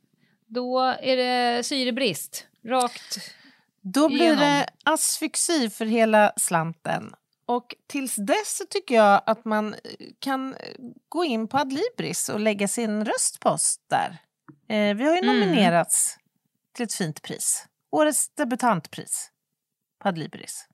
då 0.47 0.79
är 0.79 1.17
det 1.17 1.63
syrebrist. 1.63 2.47
Rakt. 2.65 3.17
Då 3.81 4.07
blir 4.07 4.21
Igenom. 4.21 4.39
det 4.39 4.69
asfyxi 4.83 5.69
för 5.69 5.85
hela 5.85 6.33
slanten. 6.37 7.15
Och 7.45 7.75
tills 7.87 8.15
dess 8.15 8.57
så 8.57 8.65
tycker 8.69 8.95
jag 8.95 9.21
att 9.25 9.45
man 9.45 9.73
eh, 9.73 9.79
kan 10.19 10.55
gå 11.09 11.23
in 11.23 11.47
på 11.47 11.57
Adlibris 11.57 12.29
och 12.29 12.39
lägga 12.39 12.67
sin 12.67 13.05
röst 13.05 13.39
på 13.39 13.49
oss 13.49 13.79
där. 13.89 14.17
Eh, 14.69 14.95
vi 14.95 15.03
har 15.03 15.15
ju 15.15 15.21
nominerats 15.21 16.17
till 16.73 16.85
ett 16.85 16.93
fint 16.93 17.21
pris. 17.21 17.65
Årets 17.91 18.35
debutantpris 18.35 19.31
på 20.01 20.09
Adlibris. 20.09 20.67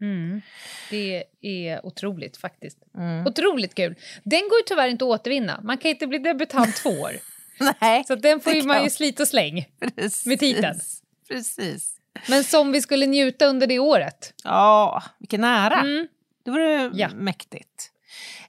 Mm. 0.00 0.42
Det 0.90 1.24
är 1.42 1.86
otroligt 1.86 2.36
faktiskt. 2.36 2.78
Mm. 2.96 3.26
Otroligt 3.26 3.74
kul. 3.74 3.94
Den 4.22 4.40
går 4.40 4.58
ju 4.58 4.62
tyvärr 4.66 4.88
inte 4.88 5.04
att 5.04 5.08
återvinna. 5.08 5.60
Man 5.64 5.78
kan 5.78 5.90
inte 5.90 6.06
bli 6.06 6.18
debutant 6.18 6.76
två 6.76 6.90
år. 6.90 7.12
Nej, 7.80 8.04
Så 8.04 8.14
den 8.14 8.40
får 8.40 8.52
ju 8.52 8.62
man 8.62 8.84
ju 8.84 8.90
slita 8.90 9.22
och 9.22 9.28
släng. 9.28 9.66
precis. 9.96 10.26
med 10.26 10.38
titeln. 10.38 10.80
Precis. 11.28 11.94
Men 12.28 12.44
som 12.44 12.72
vi 12.72 12.82
skulle 12.82 13.06
njuta 13.06 13.46
under 13.46 13.66
det 13.66 13.78
året. 13.78 14.34
Ja, 14.44 15.02
vilken 15.18 15.44
ära. 15.44 15.80
Mm. 15.80 16.08
Det 16.44 16.50
vore 16.50 16.90
Ja. 16.94 17.08
mäktigt. 17.14 17.90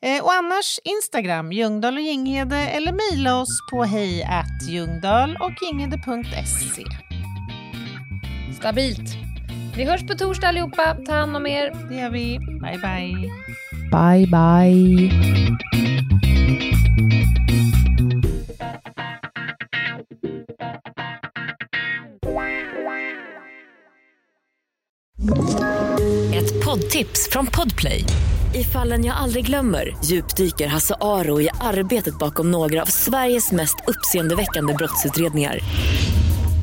Eh, 0.01 0.23
och 0.23 0.33
annars 0.33 0.79
Instagram, 0.83 1.51
Ljungdahl 1.51 1.95
och 1.97 2.01
Ginghede 2.03 2.57
eller 2.57 2.91
mejla 3.11 3.41
oss 3.41 3.57
på 3.71 3.83
hej 3.83 4.27
och 5.39 5.51
ginghede.se. 5.61 6.83
Stabilt. 8.55 9.30
Vi 9.75 9.83
hörs 9.83 10.07
på 10.07 10.13
torsdag 10.13 10.47
allihopa. 10.47 10.95
Ta 11.05 11.13
hand 11.13 11.35
om 11.35 11.47
er. 11.47 11.89
Det 11.89 11.95
gör 11.95 12.09
vi. 12.09 12.39
Bye, 12.39 12.79
bye. 12.81 13.29
Bye, 13.91 14.27
bye. 14.27 15.11
Ett 26.35 26.65
poddtips 26.65 27.29
från 27.31 27.47
Podplay. 27.47 28.03
I 28.53 28.63
fallen 28.63 29.05
jag 29.05 29.17
aldrig 29.17 29.45
glömmer 29.45 29.95
djupdyker 30.05 30.67
Hasse 30.67 30.95
Aro 31.01 31.41
i 31.41 31.49
arbetet 31.61 32.19
bakom 32.19 32.51
några 32.51 32.81
av 32.81 32.85
Sveriges 32.85 33.51
mest 33.51 33.75
uppseendeväckande 33.87 34.73
brottsutredningar 34.73 35.59